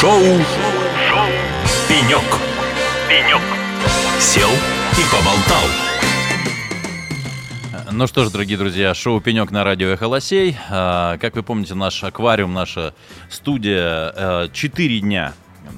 Шоу, 0.00 0.20
Шоу. 0.20 1.26
«Пенек». 1.88 2.20
«Пенек». 3.08 3.40
Сел 4.20 4.50
и 4.50 5.02
поболтал. 5.10 5.64
Ну 7.92 8.06
что 8.06 8.26
ж, 8.26 8.30
дорогие 8.30 8.58
друзья, 8.58 8.92
шоу 8.92 9.22
«Пенек» 9.22 9.50
на 9.50 9.64
радио 9.64 9.88
«Эхолосей». 9.88 10.58
А, 10.68 11.16
как 11.16 11.34
вы 11.34 11.42
помните, 11.42 11.74
наш 11.74 12.04
аквариум, 12.04 12.52
наша 12.52 12.92
студия 13.30 14.48
4 14.52 15.00
дня 15.00 15.32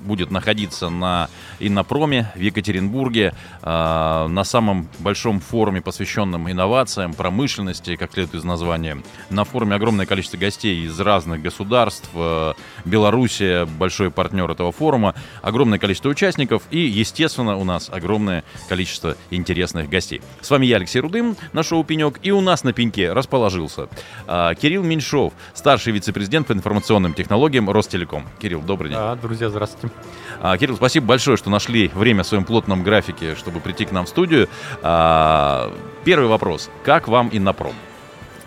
будет 0.04 0.32
находиться 0.32 0.88
на 0.88 1.28
Иннопроме 1.60 2.32
в 2.34 2.40
Екатеринбурге, 2.40 3.34
э, 3.62 4.26
на 4.28 4.44
самом 4.44 4.88
большом 4.98 5.40
форуме, 5.40 5.80
посвященном 5.80 6.50
инновациям, 6.50 7.14
промышленности, 7.14 7.96
как 7.96 8.12
следует 8.12 8.34
из 8.34 8.44
названия. 8.44 8.98
На 9.30 9.44
форуме 9.44 9.74
огромное 9.74 10.06
количество 10.06 10.36
гостей 10.36 10.84
из 10.84 10.98
разных 11.00 11.42
государств. 11.42 12.08
Э, 12.14 12.54
Белоруссия 12.84 13.64
большой 13.66 14.10
партнер 14.10 14.50
этого 14.50 14.72
форума, 14.72 15.14
огромное 15.42 15.78
количество 15.78 16.08
участников 16.08 16.62
и, 16.70 16.78
естественно, 16.78 17.56
у 17.56 17.64
нас 17.64 17.90
огромное 17.92 18.44
количество 18.68 19.16
интересных 19.30 19.88
гостей. 19.88 20.22
С 20.40 20.50
вами 20.50 20.66
я, 20.66 20.76
Алексей 20.76 21.00
Рудым, 21.00 21.36
на 21.52 21.62
шоу 21.62 21.84
«Пенек», 21.84 22.18
и 22.22 22.30
у 22.30 22.40
нас 22.40 22.64
на 22.64 22.72
пеньке 22.72 23.12
расположился 23.12 23.88
э, 24.26 24.54
Кирилл 24.60 24.82
Меньшов, 24.82 25.32
старший 25.54 25.92
вице-президент 25.92 26.46
по 26.46 26.52
информационным 26.52 27.14
технологиям 27.14 27.68
Ростелеком. 27.70 28.26
Кирилл, 28.40 28.60
добрый 28.60 28.90
день. 28.90 28.98
А, 29.00 29.16
друзья, 29.16 29.48
здравствуйте. 29.48 29.94
А, 30.40 30.56
Кирилл, 30.56 30.76
спасибо 30.76 31.06
большое, 31.06 31.36
что 31.36 31.47
нашли 31.48 31.90
время 31.94 32.22
в 32.22 32.26
своем 32.26 32.44
плотном 32.44 32.82
графике, 32.82 33.34
чтобы 33.34 33.60
прийти 33.60 33.84
к 33.84 33.92
нам 33.92 34.06
в 34.06 34.08
студию. 34.08 34.48
А, 34.82 35.72
первый 36.04 36.28
вопрос. 36.28 36.70
Как 36.84 37.08
вам 37.08 37.30
Иннопром? 37.32 37.74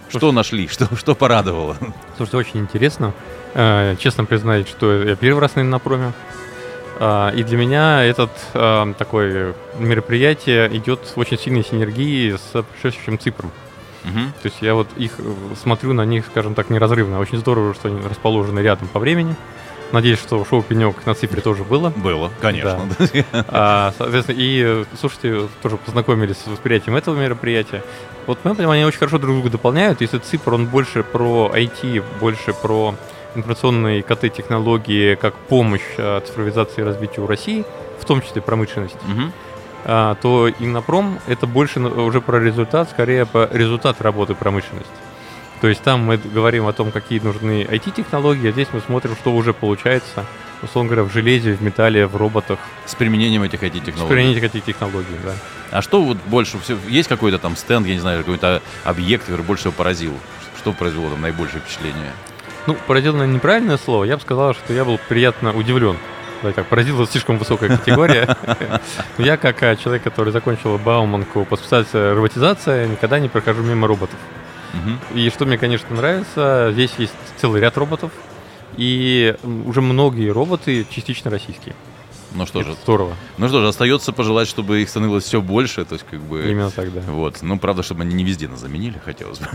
Что 0.09 0.31
нашли? 0.31 0.67
Что, 0.67 0.93
что 0.95 1.15
порадовало? 1.15 1.77
Слушайте, 2.17 2.37
очень 2.37 2.59
интересно. 2.61 3.13
Э, 3.53 3.95
честно 3.99 4.25
признать, 4.25 4.67
что 4.67 5.03
я 5.03 5.15
первый 5.15 5.39
раз 5.39 5.55
на 5.55 5.61
Иннопроме. 5.61 6.13
Э, 6.99 7.31
и 7.35 7.43
для 7.43 7.57
меня 7.57 8.03
этот 8.03 8.31
э, 8.53 8.93
такое 8.97 9.53
мероприятие 9.79 10.75
идет 10.77 10.99
в 11.15 11.17
очень 11.17 11.37
сильной 11.37 11.63
синергии 11.63 12.35
с 12.35 12.63
предшествующим 12.63 13.19
Ципром. 13.19 13.51
Угу. 14.03 14.19
То 14.41 14.45
есть 14.45 14.57
я 14.61 14.73
вот 14.73 14.87
их 14.97 15.13
смотрю 15.61 15.93
на 15.93 16.05
них, 16.05 16.25
скажем 16.25 16.55
так, 16.55 16.69
неразрывно. 16.69 17.19
Очень 17.19 17.37
здорово, 17.37 17.73
что 17.73 17.87
они 17.87 18.01
расположены 18.01 18.59
рядом 18.59 18.87
по 18.87 18.99
времени. 18.99 19.35
Надеюсь, 19.91 20.19
что 20.19 20.43
шоу 20.45 20.61
«Пенек» 20.63 21.05
на 21.05 21.13
Цифре 21.13 21.41
тоже 21.41 21.63
было. 21.63 21.89
Было, 21.89 22.31
конечно. 22.39 22.87
Да. 22.99 23.45
А, 23.49 23.93
соответственно, 23.97 24.37
и, 24.39 24.85
слушайте, 24.99 25.49
тоже 25.61 25.77
познакомились 25.77 26.37
с 26.37 26.47
восприятием 26.47 26.95
этого 26.95 27.15
мероприятия. 27.19 27.83
Вот, 28.25 28.39
в 28.39 28.45
моем 28.45 28.55
понимании, 28.55 28.83
они 28.83 28.87
очень 28.87 28.99
хорошо 28.99 29.17
друг 29.17 29.35
друга 29.35 29.49
дополняют. 29.49 30.01
Если 30.01 30.19
Цифр, 30.19 30.53
он 30.53 30.67
больше 30.67 31.03
про 31.03 31.51
IT, 31.53 32.03
больше 32.19 32.53
про 32.53 32.95
информационные 33.35 34.03
КТ-технологии 34.03 35.15
как 35.15 35.35
помощь 35.35 35.81
а, 35.97 36.21
цифровизации 36.21 36.81
и 36.81 36.83
развитию 36.83 37.27
России, 37.27 37.65
в 37.99 38.05
том 38.05 38.21
числе 38.21 38.41
промышленности, 38.41 38.97
угу. 38.97 39.31
а, 39.85 40.15
то 40.15 40.49
Иннопром— 40.49 41.19
это 41.27 41.47
больше 41.47 41.79
уже 41.79 42.21
про 42.21 42.39
результат, 42.39 42.89
скорее 42.89 43.25
по 43.25 43.49
результат 43.51 44.01
работы 44.01 44.35
промышленности. 44.35 44.91
То 45.61 45.67
есть 45.67 45.83
там 45.83 46.01
мы 46.01 46.17
говорим 46.17 46.65
о 46.65 46.73
том, 46.73 46.91
какие 46.91 47.19
нужны 47.19 47.63
IT-технологии, 47.63 48.49
а 48.49 48.51
здесь 48.51 48.67
мы 48.73 48.81
смотрим, 48.81 49.15
что 49.15 49.31
уже 49.31 49.53
получается, 49.53 50.25
условно 50.63 50.89
говоря, 50.89 51.07
в 51.07 51.13
железе, 51.13 51.53
в 51.53 51.61
металле, 51.61 52.07
в 52.07 52.15
роботах. 52.15 52.57
С 52.87 52.95
применением 52.95 53.43
этих 53.43 53.61
IT-технологий. 53.61 54.05
С 54.05 54.07
применением 54.07 54.43
этих 54.43 54.55
IT-технологий, 54.55 55.15
да. 55.23 55.33
А 55.69 55.83
что 55.83 56.01
вот 56.01 56.17
больше 56.25 56.59
всего, 56.59 56.79
есть 56.89 57.07
какой-то 57.07 57.37
там 57.37 57.55
стенд, 57.55 57.85
я 57.85 57.93
не 57.93 57.99
знаю, 57.99 58.19
какой-то 58.19 58.63
объект, 58.83 59.25
который 59.25 59.43
больше 59.43 59.61
всего 59.61 59.73
поразил? 59.73 60.13
Что 60.57 60.73
произвело 60.73 61.11
там 61.11 61.21
наибольшее 61.21 61.61
впечатление? 61.61 62.11
Ну, 62.65 62.75
поразил, 62.87 63.13
наверное, 63.13 63.35
неправильное 63.35 63.77
слово. 63.77 64.05
Я 64.05 64.17
бы 64.17 64.21
сказал, 64.23 64.55
что 64.55 64.73
я 64.73 64.83
был 64.83 64.99
приятно 65.09 65.55
удивлен. 65.55 65.97
Да, 66.41 66.51
так, 66.51 66.65
поразила 66.65 67.05
слишком 67.05 67.37
высокая 67.37 67.77
категория. 67.77 68.35
Я, 69.19 69.37
как 69.37 69.61
э, 69.61 69.75
человек, 69.75 70.01
который 70.01 70.33
закончил 70.33 70.79
Бауманку 70.79 71.45
по 71.45 71.55
специальности 71.55 71.97
роботизация, 71.97 72.87
никогда 72.87 73.19
не 73.19 73.29
прохожу 73.29 73.61
мимо 73.61 73.87
роботов. 73.87 74.17
И 75.13 75.29
что 75.29 75.45
мне, 75.45 75.57
конечно, 75.57 75.95
нравится, 75.95 76.69
здесь 76.73 76.91
есть 76.97 77.13
целый 77.37 77.61
ряд 77.61 77.77
роботов, 77.77 78.11
и 78.77 79.35
уже 79.65 79.81
многие 79.81 80.29
роботы 80.29 80.85
частично 80.89 81.29
российские. 81.29 81.75
Ну 82.33 82.45
что 82.45 82.63
же. 82.63 82.75
Здорово. 82.83 83.15
Ну 83.37 83.47
что 83.47 83.61
же, 83.61 83.67
остается 83.67 84.13
пожелать, 84.13 84.47
чтобы 84.47 84.81
их 84.81 84.89
становилось 84.89 85.25
все 85.25 85.41
больше. 85.41 85.85
То 85.85 85.93
есть, 85.93 86.05
как 86.09 86.21
бы. 86.21 86.49
Именно 86.49 86.71
так, 86.71 86.93
да. 86.93 87.01
Вот. 87.01 87.41
Ну, 87.41 87.59
правда, 87.59 87.83
чтобы 87.83 88.03
они 88.03 88.13
не 88.15 88.23
везде 88.23 88.47
нас 88.47 88.59
заменили, 88.59 88.99
хотелось 89.03 89.39
бы. 89.39 89.47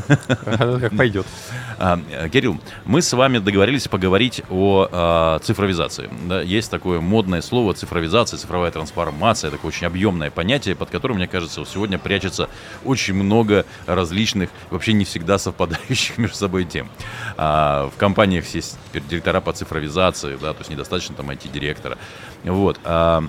Как 0.80 0.96
пойдет. 0.96 1.26
А, 1.78 2.00
Кирилл, 2.32 2.58
мы 2.86 3.02
с 3.02 3.12
вами 3.12 3.38
договорились 3.38 3.86
поговорить 3.86 4.42
о 4.48 4.88
а, 4.90 5.38
цифровизации. 5.40 6.08
Да, 6.26 6.40
есть 6.40 6.70
такое 6.70 7.00
модное 7.00 7.42
слово 7.42 7.74
цифровизация, 7.74 8.38
цифровая 8.38 8.70
трансформация, 8.70 9.50
такое 9.50 9.68
очень 9.68 9.86
объемное 9.86 10.30
понятие, 10.30 10.74
под 10.74 10.88
которым, 10.88 11.18
мне 11.18 11.28
кажется, 11.28 11.64
сегодня 11.66 11.98
прячется 11.98 12.48
очень 12.84 13.14
много 13.14 13.66
различных, 13.86 14.48
вообще 14.70 14.94
не 14.94 15.04
всегда 15.04 15.38
совпадающих 15.38 16.16
между 16.18 16.36
собой 16.36 16.64
тем. 16.64 16.88
А, 17.36 17.90
в 17.94 17.98
компаниях 17.98 18.46
есть 18.54 18.78
директора 18.94 19.40
по 19.40 19.52
цифровизации, 19.52 20.38
да, 20.40 20.52
то 20.52 20.60
есть 20.60 20.70
недостаточно 20.70 21.14
там 21.14 21.30
IT-директора. 21.30 21.98
Вот. 22.44 22.78
А, 22.84 23.24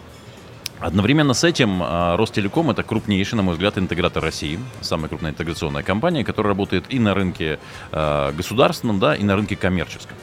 одновременно 0.80 1.34
с 1.34 1.44
этим 1.44 1.82
а, 1.82 2.18
Ростелеком 2.18 2.70
это 2.70 2.84
крупнейший, 2.84 3.36
на 3.36 3.44
мой 3.44 3.54
взгляд, 3.54 3.78
интегратор 3.78 4.24
России, 4.24 4.60
самая 4.82 5.10
крупная 5.10 5.32
интеграционная 5.32 5.84
компания, 5.84 6.24
которая 6.24 6.54
работает 6.54 6.86
и 6.90 7.00
на 7.00 7.14
рынке 7.14 7.60
а, 7.92 8.32
государственном, 8.32 9.00
да, 9.00 9.16
и 9.16 9.24
на 9.24 9.36
рынке 9.36 9.56
коммерческом. 9.56 10.18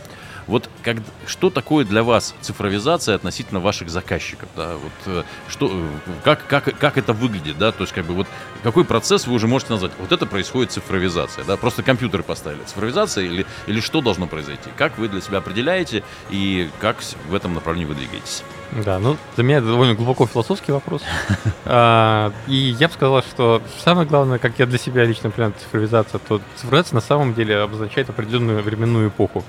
Вот 0.47 0.69
как, 0.83 0.99
что 1.27 1.51
такое 1.51 1.85
для 1.85 2.03
вас 2.03 2.35
цифровизация 2.41 3.15
относительно 3.15 3.61
ваших 3.61 3.89
заказчиков? 3.89 4.49
Да? 4.57 4.75
Вот, 4.75 4.93
э, 5.07 5.23
что, 5.49 5.87
как, 6.23 6.47
как, 6.47 6.77
как 6.79 6.99
это 6.99 7.13
выглядит? 7.13 7.59
Да? 7.59 7.73
То 7.73 7.83
есть, 7.83 7.93
как 7.93 8.05
бы, 8.05 8.15
вот, 8.15 8.27
какой 8.63 8.85
процесс 8.85 9.27
вы 9.27 9.35
уже 9.35 9.47
можете 9.47 9.73
назвать? 9.73 9.93
Вот 9.99 10.13
это 10.13 10.27
происходит 10.27 10.73
цифровизация. 10.73 11.45
Да? 11.45 11.57
Просто 11.57 11.83
компьютеры 11.83 12.23
поставили. 12.23 12.63
Цифровизация 12.65 13.25
или, 13.25 13.47
или 13.67 13.81
что 13.81 14.01
должно 14.01 14.27
произойти? 14.27 14.71
Как 14.77 14.99
вы 14.99 15.09
для 15.09 15.21
себя 15.21 15.39
определяете 15.39 16.03
и 16.31 16.71
как 16.81 16.97
в 17.29 17.35
этом 17.35 17.55
направлении 17.55 17.87
вы 17.87 17.95
двигаетесь? 17.95 18.43
Да, 18.73 18.99
ну 18.99 19.17
для 19.37 19.45
меня 19.45 19.59
это 19.59 19.69
довольно 19.69 19.95
глубоко 19.95 20.27
философский 20.27 20.73
вопрос. 20.73 21.03
а, 21.65 22.33
и 22.49 22.55
я 22.55 22.89
бы 22.89 22.95
сказал, 22.95 23.23
что 23.23 23.63
самое 23.79 24.07
главное, 24.07 24.39
как 24.39 24.59
я 24.59 24.67
для 24.67 24.79
себя 24.79 25.05
лично 25.05 25.31
понимаю 25.31 25.55
цифровизация, 25.61 26.19
то 26.19 26.41
цифровизация 26.57 26.97
на 26.97 27.01
самом 27.01 27.35
деле 27.35 27.59
обозначает 27.59 28.11
определенную 28.11 28.63
временную 28.63 29.09
эпоху. 29.09 29.45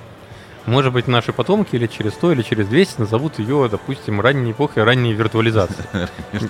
Может 0.66 0.94
быть, 0.94 1.08
наши 1.08 1.31
потомки 1.31 1.76
или 1.76 1.88
через 1.88 2.14
100, 2.14 2.31
или 2.34 2.42
через 2.42 2.68
200 2.68 3.02
назовут 3.02 3.38
ее, 3.38 3.68
допустим, 3.70 4.20
ранней 4.20 4.52
эпохой 4.52 4.84
ранней 4.86 5.14
виртуализации. 5.14 5.86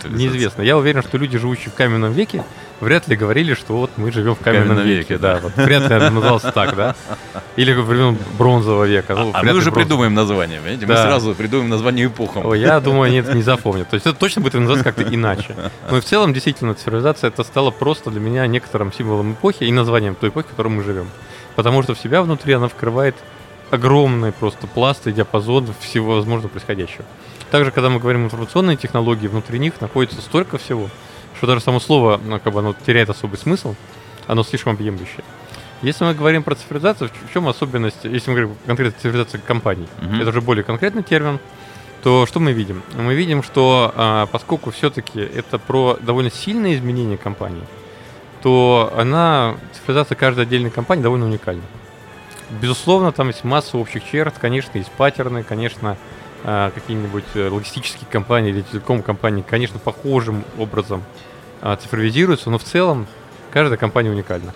Неизвестно. 0.10 0.62
Я 0.62 0.78
уверен, 0.78 1.04
что 1.04 1.18
люди, 1.18 1.38
живущие 1.38 1.70
в 1.70 1.74
каменном 1.74 2.14
веке, 2.14 2.44
вряд 2.80 3.08
ли 3.08 3.16
говорили, 3.16 3.54
что 3.54 3.78
вот 3.78 3.92
мы 3.98 4.12
живем 4.12 4.36
в 4.36 4.40
каменном, 4.40 4.80
веке. 4.80 5.18
Да, 5.18 5.40
вот 5.42 5.56
вряд 5.56 5.90
ли 5.90 5.96
это 5.96 6.10
называлось 6.12 6.44
так, 6.44 6.76
да. 6.76 6.96
Или 7.58 7.74
времен 7.74 8.18
бронзового 8.38 8.86
века. 8.86 9.16
Ну, 9.16 9.32
а 9.34 9.44
мы 9.44 9.54
уже 9.54 9.72
придумаем 9.72 10.14
название, 10.14 10.60
понимаете? 10.60 10.86
Мы 10.86 10.96
сразу 10.96 11.36
придумаем 11.36 11.70
название 11.70 12.08
эпохам. 12.08 12.54
Я 12.54 12.80
думаю, 12.80 13.04
они 13.04 13.18
это 13.18 13.34
не 13.34 13.44
запомнят. 13.44 13.90
То 13.90 13.96
есть 13.96 14.06
это 14.06 14.18
точно 14.18 14.42
будет 14.42 14.56
называться 14.56 14.84
как-то 14.84 15.04
иначе. 15.04 15.56
Но 15.90 16.00
в 16.00 16.06
целом, 16.06 16.34
действительно, 16.34 16.74
цивилизация 16.74 17.28
это 17.30 17.44
стало 17.44 17.72
просто 17.72 18.12
для 18.12 18.20
меня 18.20 18.48
некоторым 18.48 18.94
символом 18.94 19.34
эпохи 19.34 19.64
и 19.64 19.72
названием 19.72 20.16
той 20.16 20.30
эпохи, 20.30 20.48
в 20.48 20.52
которой 20.52 20.70
мы 20.70 20.84
живем. 20.84 21.10
Потому 21.56 21.84
что 21.84 21.96
в 21.96 22.00
себя 22.00 22.22
внутри 22.22 22.54
она 22.54 22.68
вкрывает 22.68 23.16
огромный 23.76 24.32
просто 24.32 24.68
пласт 24.68 25.08
и 25.08 25.12
диапазон 25.12 25.70
всего 25.80 26.16
возможного 26.16 26.50
происходящего. 26.50 27.06
Также, 27.52 27.72
когда 27.72 27.90
мы 27.90 28.00
говорим 28.00 28.26
информационные 28.26 28.78
технологии, 28.78 29.28
внутри 29.28 29.60
них 29.60 29.80
находится 29.80 30.22
столько 30.22 30.58
всего, 30.58 30.90
что 31.38 31.48
даже 31.48 31.62
само 31.62 31.80
слово, 31.80 32.20
ну, 32.24 32.40
как 32.40 32.54
бы 32.54 32.60
оно 32.60 32.76
теряет 32.86 33.10
особый 33.10 33.38
смысл, 33.38 33.76
оно 34.28 34.44
слишком 34.44 34.74
объемлющее. 34.74 35.24
Если 35.82 36.04
мы 36.04 36.14
говорим 36.14 36.44
про 36.44 36.56
цифровизацию, 36.56 37.10
в 37.10 37.34
чем 37.34 37.48
особенность, 37.48 38.04
если 38.04 38.32
мы 38.32 38.38
говорим 38.38 38.58
конкретно 38.66 39.00
цифровизация 39.00 39.40
компаний, 39.40 39.88
uh-huh. 40.00 40.22
это 40.22 40.30
уже 40.30 40.42
более 40.42 40.64
конкретный 40.64 41.04
термин, 41.04 41.40
то 42.02 42.26
что 42.26 42.40
мы 42.40 42.54
видим? 42.54 42.82
Мы 42.96 43.14
видим, 43.16 43.44
что 43.44 43.92
а, 43.96 44.26
поскольку 44.28 44.72
все-таки 44.72 45.20
это 45.20 45.60
про 45.60 45.98
довольно 46.02 46.32
сильные 46.32 46.76
изменения 46.76 47.18
компании, 47.18 47.64
то 48.42 48.94
она, 48.96 49.56
цифровизация 49.74 50.16
каждой 50.16 50.46
отдельной 50.46 50.70
компании 50.70 51.04
довольно 51.04 51.26
уникальна. 51.26 51.64
Безусловно, 52.50 53.12
там 53.12 53.28
есть 53.28 53.44
масса 53.44 53.78
общих 53.78 54.04
черт, 54.06 54.38
конечно, 54.38 54.78
есть 54.78 54.92
паттерны, 54.92 55.44
конечно, 55.44 55.98
э, 56.44 56.72
какие-нибудь 56.76 57.24
э, 57.34 57.50
логистические 57.50 58.08
компании 58.10 58.52
или 58.52 58.62
телеком-компании, 58.62 59.44
конечно, 59.48 59.80
похожим 59.80 60.44
образом 60.58 61.04
э, 61.62 61.76
цифровизируются, 61.82 62.52
но 62.52 62.60
в 62.60 62.64
целом 62.64 63.08
каждая 63.52 63.78
компания 63.78 64.10
уникальна. 64.10 64.54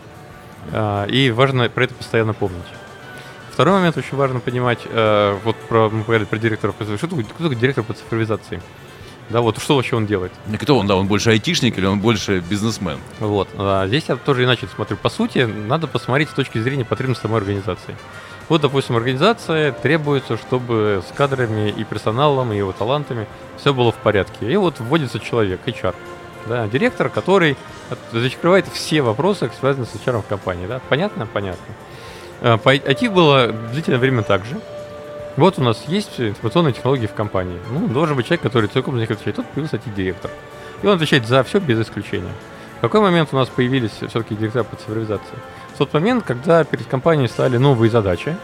И 1.07 1.33
важно 1.33 1.69
про 1.69 1.85
это 1.85 1.95
постоянно 1.95 2.33
помнить. 2.33 2.65
Второй 3.49 3.75
момент 3.75 3.97
очень 3.97 4.17
важно 4.17 4.41
понимать, 4.41 4.79
вот 4.93 5.55
про, 5.67 5.89
мы 5.89 6.03
говорили 6.03 6.25
про 6.25 6.37
директора, 6.37 6.73
что 6.97 7.07
такое, 7.07 7.55
директор 7.55 7.83
по 7.83 7.93
цифровизации? 7.93 8.61
Да, 9.29 9.41
вот 9.41 9.61
что 9.61 9.75
вообще 9.75 9.95
он 9.95 10.07
делает? 10.07 10.31
Кто 10.59 10.77
он, 10.77 10.87
да, 10.87 10.95
он 10.95 11.07
больше 11.07 11.29
айтишник 11.29 11.77
или 11.77 11.85
он 11.85 11.99
больше 11.99 12.39
бизнесмен? 12.39 12.99
Вот, 13.19 13.47
а 13.57 13.87
здесь 13.87 14.05
я 14.07 14.15
тоже 14.15 14.43
иначе 14.43 14.67
смотрю. 14.73 14.97
По 14.97 15.09
сути, 15.09 15.39
надо 15.39 15.87
посмотреть 15.87 16.29
с 16.29 16.33
точки 16.33 16.57
зрения 16.57 16.83
потребностей 16.83 17.23
самой 17.23 17.37
организации. 17.37 17.95
Вот, 18.47 18.61
допустим, 18.61 18.95
организация 18.95 19.71
требуется, 19.71 20.35
чтобы 20.37 21.03
с 21.07 21.15
кадрами 21.15 21.69
и 21.69 21.83
персоналом, 21.83 22.51
и 22.51 22.57
его 22.57 22.71
талантами 22.71 23.27
все 23.57 23.73
было 23.73 23.91
в 23.91 23.97
порядке. 23.97 24.51
И 24.51 24.55
вот 24.57 24.79
вводится 24.79 25.19
человек, 25.19 25.59
HR, 25.67 25.93
да, 26.47 26.67
директор, 26.67 27.09
который 27.09 27.55
закрывает 28.11 28.67
все 28.67 29.03
вопросы, 29.03 29.51
связанные 29.59 29.87
с 29.87 29.93
HR 29.93 30.23
в 30.23 30.25
компании. 30.25 30.65
Да? 30.65 30.81
Понятно? 30.89 31.27
Понятно. 31.27 31.75
А, 32.41 32.57
по 32.57 32.75
IT 32.75 33.11
было 33.11 33.53
длительное 33.71 33.99
время 33.99 34.23
так 34.23 34.45
же. 34.45 34.59
Вот 35.37 35.57
у 35.57 35.63
нас 35.63 35.83
есть 35.87 36.19
информационные 36.19 36.73
технологии 36.73 37.07
в 37.07 37.13
компании. 37.13 37.59
Ну, 37.71 37.87
должен 37.87 38.15
быть 38.15 38.25
человек, 38.25 38.41
который 38.41 38.67
целиком 38.67 38.95
за 38.95 39.01
них 39.01 39.11
отвечает. 39.11 39.35
Тут 39.37 39.45
появился 39.47 39.77
IT-директор. 39.77 40.31
И 40.81 40.87
он 40.87 40.95
отвечает 40.95 41.27
за 41.27 41.43
все 41.43 41.59
без 41.59 41.79
исключения. 41.79 42.31
В 42.77 42.81
какой 42.81 43.01
момент 43.01 43.29
у 43.31 43.35
нас 43.35 43.49
появились 43.49 43.91
все-таки 43.91 44.35
директора 44.35 44.63
по 44.63 44.75
цифровизации? 44.75 45.35
В 45.75 45.77
тот 45.77 45.93
момент, 45.93 46.23
когда 46.25 46.63
перед 46.63 46.87
компанией 46.87 47.27
стали 47.27 47.57
новые 47.57 47.91
задачи, 47.91 48.35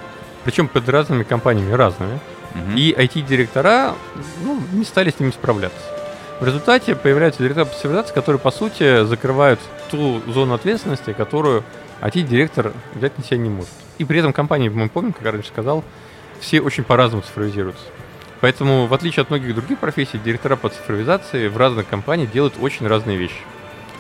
причем 0.44 0.68
под 0.68 0.88
разными 0.90 1.24
компаниями 1.24 1.74
разными, 1.74 2.20
угу. 2.54 2.78
и 2.78 2.94
IT-директора 2.94 3.94
ну, 4.44 4.60
не 4.74 4.86
стали 4.86 5.10
с 5.10 5.20
ними 5.20 5.32
справляться. 5.32 5.80
В 6.40 6.46
результате 6.46 6.96
появляются 6.96 7.42
директора 7.42 7.66
по 7.66 7.74
цифровизации, 7.74 8.14
которые, 8.14 8.40
по 8.40 8.52
сути, 8.52 9.06
закрывают 9.06 9.60
ту 9.90 10.22
зону 10.28 10.54
ответственности, 10.54 11.14
которую 11.14 11.64
IT-директор 12.02 12.74
взять 12.94 13.18
на 13.18 13.24
себя 13.24 13.38
не 13.38 13.50
может. 13.50 13.70
И 13.98 14.04
при 14.04 14.20
этом 14.20 14.34
компании, 14.34 14.68
мы 14.68 14.90
помним, 14.90 15.14
как 15.14 15.24
я 15.24 15.32
раньше 15.32 15.48
сказал, 15.48 15.84
все 16.40 16.62
очень 16.62 16.84
по-разному 16.84 17.24
цифровизируются. 17.24 17.84
Поэтому, 18.42 18.88
в 18.88 18.94
отличие 18.94 19.22
от 19.22 19.30
многих 19.30 19.56
других 19.56 19.80
профессий, 19.80 20.18
директора 20.18 20.56
по 20.56 20.70
цифровизации 20.70 21.48
в 21.48 21.58
разных 21.58 21.88
компаниях 21.88 22.32
делают 22.32 22.56
очень 22.60 22.88
разные 22.88 23.18
вещи. 23.18 23.42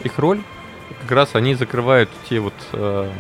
Их 0.04 0.20
роль 0.20 0.42
как 1.02 1.12
раз 1.12 1.30
они 1.34 1.56
закрывают 1.56 2.10
те 2.30 2.40
вот 2.40 2.54
э, 2.74 3.12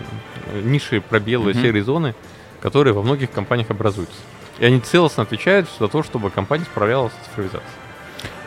ниши, 0.64 1.02
пробелы, 1.02 1.52
mm-hmm. 1.52 1.62
серые 1.62 1.84
зоны, 1.84 2.16
которые 2.62 2.94
во 2.94 3.02
многих 3.02 3.32
компаниях 3.32 3.72
образуются. 3.72 4.18
И 4.60 4.66
они 4.66 4.80
целостно 4.80 5.24
отвечают 5.24 5.68
за 5.80 5.88
то, 5.88 6.04
чтобы 6.04 6.30
компания 6.30 6.66
справлялась 6.66 7.14
с 7.14 7.28
цифровизацией. 7.28 7.85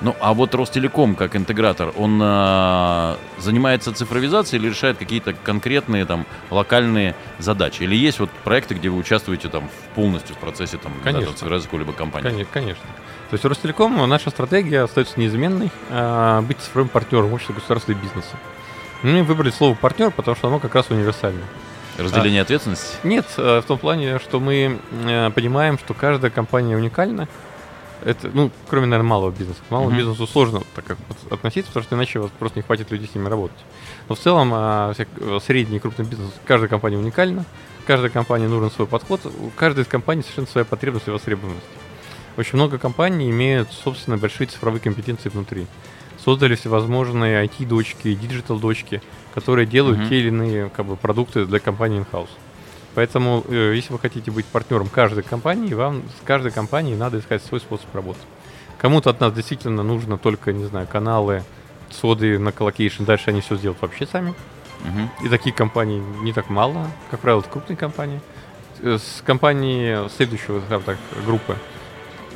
Ну, 0.01 0.15
а 0.21 0.33
вот 0.33 0.55
Ростелеком 0.55 1.17
как 1.17 1.35
интегратор, 1.35 1.93
он 1.97 2.21
э, 2.23 3.17
занимается 3.39 3.93
цифровизацией 3.93 4.63
или 4.63 4.71
решает 4.71 4.97
какие-то 4.97 5.33
конкретные 5.33 6.05
там 6.05 6.25
локальные 6.51 7.15
задачи? 7.39 7.83
Или 7.83 7.97
есть 7.97 8.21
вот 8.21 8.31
проекты, 8.45 8.75
где 8.75 8.89
вы 8.91 8.99
участвуете 8.99 9.49
там 9.49 9.69
полностью 9.95 10.37
в 10.37 10.39
процессе 10.39 10.77
там, 10.77 10.93
конечно. 11.03 11.33
Да, 11.33 11.37
цифровизации 11.37 11.67
какой-либо 11.67 11.93
компании? 11.93 12.29
Конечно, 12.29 12.53
конечно. 12.53 12.85
То 13.31 13.35
есть 13.35 13.45
Ростелеком, 13.45 14.09
наша 14.09 14.31
стратегия 14.31 14.83
остается 14.83 15.19
неизменной, 15.19 15.71
э, 15.91 16.41
быть 16.43 16.59
цифровым 16.59 16.89
партнером 16.89 17.33
общества 17.33 17.55
государственного 17.55 18.01
бизнеса. 18.01 18.37
Мы 19.03 19.23
выбрали 19.23 19.51
слово 19.51 19.75
партнер, 19.75 20.11
потому 20.11 20.37
что 20.37 20.49
оно 20.49 20.59
как 20.61 20.75
раз 20.75 20.91
универсальное. 20.91 21.45
Разделение 21.99 22.43
а, 22.43 22.45
ответственности? 22.45 22.97
Нет, 23.03 23.27
в 23.37 23.65
том 23.67 23.77
плане, 23.77 24.21
что 24.21 24.39
мы 24.39 24.79
э, 25.05 25.31
понимаем, 25.31 25.79
что 25.79 25.95
каждая 25.95 26.31
компания 26.31 26.77
уникальна, 26.77 27.27
это, 28.05 28.31
ну, 28.33 28.51
кроме, 28.69 28.87
наверное, 28.87 29.09
малого 29.09 29.31
бизнеса. 29.31 29.61
К 29.69 29.71
малому 29.71 29.91
mm-hmm. 29.91 29.99
бизнесу 29.99 30.27
сложно 30.27 30.63
так 30.75 30.85
как 30.85 30.99
относиться, 31.31 31.71
потому 31.71 31.85
что 31.85 31.97
иначе 31.97 32.19
у 32.19 32.23
вас 32.23 32.31
просто 32.39 32.59
не 32.59 32.63
хватит 32.63 32.91
людей 32.91 33.09
с 33.09 33.15
ними 33.15 33.29
работать. 33.29 33.59
Но 34.09 34.15
в 34.15 34.19
целом 34.19 34.51
а, 34.53 34.95
средний 35.45 35.77
и 35.77 35.81
крупный 35.81 36.05
бизнес, 36.05 36.31
каждая 36.45 36.69
компания 36.69 36.99
уникальна, 36.99 37.45
каждой 37.87 38.11
компании 38.11 38.47
нужен 38.47 38.71
свой 38.71 38.87
подход, 38.87 39.21
у 39.27 39.51
каждой 39.51 39.85
из 39.85 39.87
компаний 39.87 40.23
совершенно 40.23 40.47
своя 40.47 40.65
потребность 40.65 41.09
и 41.09 41.11
востребованность. 41.11 41.65
Очень 42.37 42.57
много 42.57 42.79
компаний 42.79 43.31
имеют, 43.31 43.73
собственно, 43.73 44.17
большие 44.17 44.47
цифровые 44.47 44.81
компетенции 44.81 45.29
внутри. 45.29 45.67
Создали 46.25 46.55
всевозможные 46.55 47.45
IT-дочки, 47.47 48.15
digital-дочки, 48.15 49.03
которые 49.35 49.67
делают 49.67 50.01
mm-hmm. 50.01 50.09
те 50.09 50.21
или 50.21 50.29
иные 50.29 50.69
как 50.71 50.87
бы, 50.87 50.97
продукты 50.97 51.47
для 51.47 51.59
компании 51.59 52.01
in-house. 52.01 52.29
Поэтому, 52.99 53.45
э, 53.47 53.75
если 53.77 53.93
вы 53.93 54.01
хотите 54.01 54.33
быть 54.33 54.45
партнером 54.45 54.89
каждой 54.89 55.23
компании, 55.23 55.73
вам 55.73 56.03
с 56.21 56.27
каждой 56.27 56.51
компанией 56.51 56.97
надо 56.97 57.21
искать 57.21 57.45
свой 57.45 57.61
способ 57.61 57.87
работы. 57.95 58.19
Кому-то 58.77 59.11
от 59.11 59.21
нас 59.21 59.33
действительно 59.33 59.85
нужно 59.85 60.19
только, 60.19 60.53
не 60.53 60.65
знаю, 60.65 60.89
каналы, 60.89 61.45
ЦОДы 61.93 62.41
на 62.41 62.51
colocation, 62.51 63.05
дальше 63.05 63.31
они 63.31 63.41
все 63.41 63.55
сделают 63.55 63.81
вообще 63.81 64.05
сами. 64.05 64.31
Угу. 64.81 65.27
И 65.27 65.29
таких 65.29 65.55
компаний 65.55 66.03
не 66.23 66.33
так 66.33 66.51
мало, 66.51 66.89
как 67.13 67.21
правило, 67.21 67.39
это 67.39 67.49
крупные 67.49 67.77
компании. 67.77 68.21
Э, 68.83 68.99
с 68.99 69.23
компанией 69.25 70.09
следующего, 70.09 70.61
скажем 70.67 70.83
так, 70.83 70.99
группы 71.25 71.57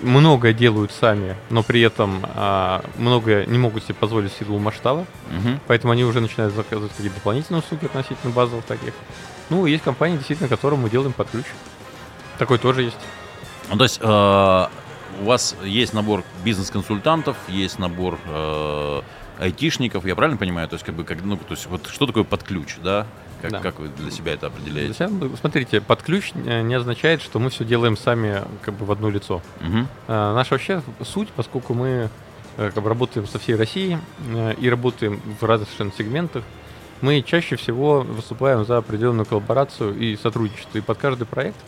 многое 0.00 0.52
делают 0.52 0.92
сами, 0.92 1.36
но 1.50 1.64
при 1.64 1.80
этом 1.80 2.24
а, 2.34 2.84
многое 2.98 3.46
не 3.46 3.58
могут 3.58 3.84
себе 3.84 3.94
позволить 3.94 4.32
в 4.32 4.38
силу 4.38 4.58
масштаба, 4.58 5.00
угу. 5.00 5.58
поэтому 5.66 5.92
они 5.92 6.04
уже 6.04 6.20
начинают 6.20 6.54
заказывать 6.54 6.92
какие-то 6.92 7.16
дополнительные 7.16 7.62
услуги 7.62 7.86
относительно 7.86 8.32
базовых 8.32 8.64
таких. 8.64 8.94
Ну, 9.52 9.66
есть 9.66 9.84
компании, 9.84 10.16
действительно, 10.16 10.48
которым 10.48 10.80
мы 10.80 10.88
делаем 10.88 11.12
под 11.12 11.28
ключ. 11.28 11.44
Такой 12.38 12.56
тоже 12.58 12.84
есть. 12.84 12.96
Ну, 13.70 13.76
то 13.76 13.84
есть 13.84 14.00
э, 14.00 14.66
у 15.20 15.24
вас 15.24 15.54
есть 15.62 15.92
набор 15.92 16.24
бизнес-консультантов, 16.42 17.36
есть 17.48 17.78
набор 17.78 18.18
э, 18.24 19.02
айтишников, 19.40 20.06
я 20.06 20.16
правильно 20.16 20.38
понимаю? 20.38 20.68
То 20.68 20.76
есть, 20.76 20.86
как 20.86 20.94
бы, 20.94 21.04
как, 21.04 21.22
ну, 21.22 21.36
то 21.36 21.50
есть, 21.50 21.66
вот 21.66 21.86
что 21.88 22.06
такое 22.06 22.24
под 22.24 22.44
ключ, 22.44 22.76
да? 22.82 23.06
Как, 23.42 23.50
да. 23.50 23.58
как 23.58 23.78
вы 23.78 23.88
для 23.88 24.10
себя 24.10 24.32
это 24.32 24.46
определяете? 24.46 24.94
Себя, 24.94 25.10
смотрите, 25.38 25.82
под 25.82 26.02
ключ 26.02 26.32
не 26.32 26.74
означает, 26.74 27.20
что 27.20 27.38
мы 27.38 27.50
все 27.50 27.66
делаем 27.66 27.98
сами 27.98 28.42
как 28.62 28.72
бы 28.72 28.86
в 28.86 28.92
одно 28.92 29.10
лицо. 29.10 29.42
Угу. 29.60 29.86
А, 30.08 30.34
наша 30.34 30.54
вообще 30.54 30.80
суть, 31.04 31.28
поскольку 31.28 31.74
мы 31.74 32.08
э, 32.56 32.70
как 32.72 32.82
бы, 32.82 32.88
работаем 32.88 33.26
со 33.26 33.38
всей 33.38 33.56
Россией 33.56 33.98
э, 34.32 34.54
и 34.54 34.70
работаем 34.70 35.20
в 35.38 35.44
разных 35.44 35.68
совершенно 35.68 35.92
сегментах, 35.98 36.42
мы 37.02 37.20
чаще 37.22 37.56
всего 37.56 38.00
выступаем 38.00 38.64
за 38.64 38.78
определенную 38.78 39.26
коллаборацию 39.26 39.94
и 39.98 40.16
сотрудничество. 40.16 40.78
И 40.78 40.80
под 40.80 40.96
каждый 40.98 41.26
проект, 41.26 41.58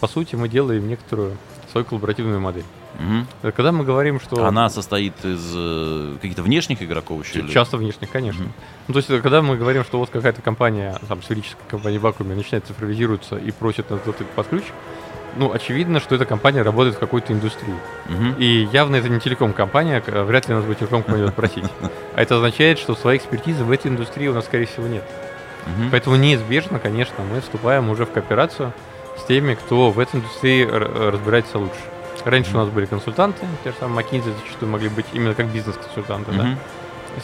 по 0.00 0.08
сути, 0.08 0.34
мы 0.34 0.48
делаем 0.48 0.86
некоторую 0.86 1.38
свою 1.70 1.86
коллаборативную 1.86 2.40
модель. 2.40 2.64
Угу. 2.98 3.52
Когда 3.52 3.72
мы 3.72 3.84
говорим, 3.84 4.20
что... 4.20 4.44
Она 4.44 4.68
состоит 4.68 5.14
из 5.24 5.52
э, 5.54 6.16
каких-то 6.20 6.42
внешних 6.42 6.82
игроков 6.82 7.24
еще? 7.24 7.48
Часто 7.48 7.76
или? 7.76 7.84
внешних, 7.84 8.10
конечно. 8.10 8.44
Угу. 8.44 8.52
Ну, 8.88 8.94
то 8.94 8.98
есть, 8.98 9.22
когда 9.22 9.40
мы 9.40 9.56
говорим, 9.56 9.84
что 9.84 9.98
вот 9.98 10.10
какая-то 10.10 10.42
компания, 10.42 10.98
там, 11.08 11.22
сферическая 11.22 11.66
компания 11.68 11.98
Вакууме 11.98 12.34
начинает 12.34 12.66
цифровизироваться 12.66 13.36
и 13.36 13.52
просит 13.52 13.88
нас 13.90 14.00
под 14.34 14.46
ключ, 14.48 14.64
ну, 15.36 15.52
очевидно, 15.52 16.00
что 16.00 16.14
эта 16.14 16.24
компания 16.24 16.62
работает 16.62 16.96
в 16.96 16.98
какой-то 16.98 17.32
индустрии. 17.32 17.74
Угу. 18.08 18.38
И 18.38 18.68
явно 18.72 18.96
это 18.96 19.08
не 19.08 19.20
телеком-компания, 19.20 20.02
вряд 20.06 20.48
ли 20.48 20.54
нас 20.54 20.64
будет 20.64 20.78
телеком-компания 20.78 21.30
просить. 21.32 21.64
А 22.14 22.22
это 22.22 22.36
означает, 22.36 22.78
что 22.78 22.96
своей 22.96 23.18
экспертизы 23.18 23.62
в 23.62 23.70
этой 23.70 23.86
индустрии 23.88 24.26
у 24.26 24.34
нас, 24.34 24.44
скорее 24.44 24.66
всего, 24.66 24.86
нет. 24.86 25.04
Угу. 25.66 25.90
Поэтому 25.92 26.16
неизбежно, 26.16 26.78
конечно, 26.78 27.22
мы 27.24 27.40
вступаем 27.40 27.88
уже 27.88 28.04
в 28.04 28.10
кооперацию 28.10 28.72
с 29.16 29.24
теми, 29.24 29.54
кто 29.54 29.90
в 29.90 29.98
этой 29.98 30.16
индустрии 30.16 30.64
разбирается 30.64 31.58
лучше. 31.58 31.78
Раньше 32.24 32.54
у 32.54 32.58
нас 32.58 32.68
были 32.68 32.86
консультанты, 32.86 33.46
те 33.64 33.70
же 33.70 33.76
самые 33.78 34.04
McKinsey 34.04 34.34
зачастую 34.42 34.70
могли 34.70 34.88
быть 34.88 35.06
именно 35.12 35.34
как 35.34 35.46
бизнес-консультанты, 35.46 36.32
угу. 36.32 36.38
да. 36.38 36.56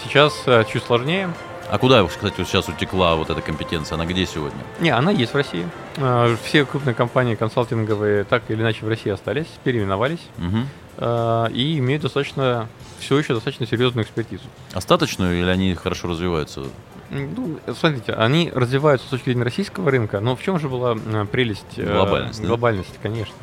Сейчас 0.03 0.43
э, 0.47 0.65
чуть 0.69 0.83
сложнее. 0.83 1.31
А 1.71 1.79
куда, 1.79 2.07
кстати, 2.07 2.35
вот 2.39 2.47
сейчас 2.47 2.69
утекла 2.69 3.17
вот 3.17 3.31
эта 3.31 3.41
компетенция? 3.41 3.97
Она 3.97 4.07
где 4.07 4.25
сегодня? 4.27 4.59
Не, 4.81 4.91
она 4.91 5.11
есть 5.11 5.33
в 5.33 5.37
России. 5.37 5.67
А, 5.97 6.37
все 6.45 6.65
крупные 6.65 6.95
компании 6.95 7.35
консалтинговые 7.35 8.25
так 8.25 8.45
или 8.49 8.63
иначе 8.63 8.85
в 8.85 8.89
России 8.89 9.11
остались, 9.11 9.47
переименовались 9.65 10.21
угу. 10.39 11.49
и 11.53 11.79
имеют 11.79 12.03
достаточно, 12.03 12.69
все 13.01 13.19
еще 13.19 13.35
достаточно 13.35 13.67
серьезную 13.67 14.05
экспертизу. 14.05 14.45
Остаточную 14.75 15.41
или 15.41 15.49
они 15.49 15.75
хорошо 15.75 16.09
развиваются? 16.09 16.65
Ну, 17.11 17.59
смотрите, 17.79 18.13
они 18.13 18.51
развиваются 18.55 19.07
с 19.07 19.11
точки 19.11 19.27
зрения 19.27 19.45
российского 19.45 19.91
рынка, 19.91 20.21
но 20.21 20.35
в 20.35 20.43
чем 20.43 20.59
же 20.59 20.69
была 20.69 20.97
прелесть? 21.31 21.65
Э, 21.77 21.93
глобальность. 21.93 22.41
Э, 22.41 22.47
глобальность, 22.47 22.93
да? 22.95 22.99
конечно. 23.03 23.35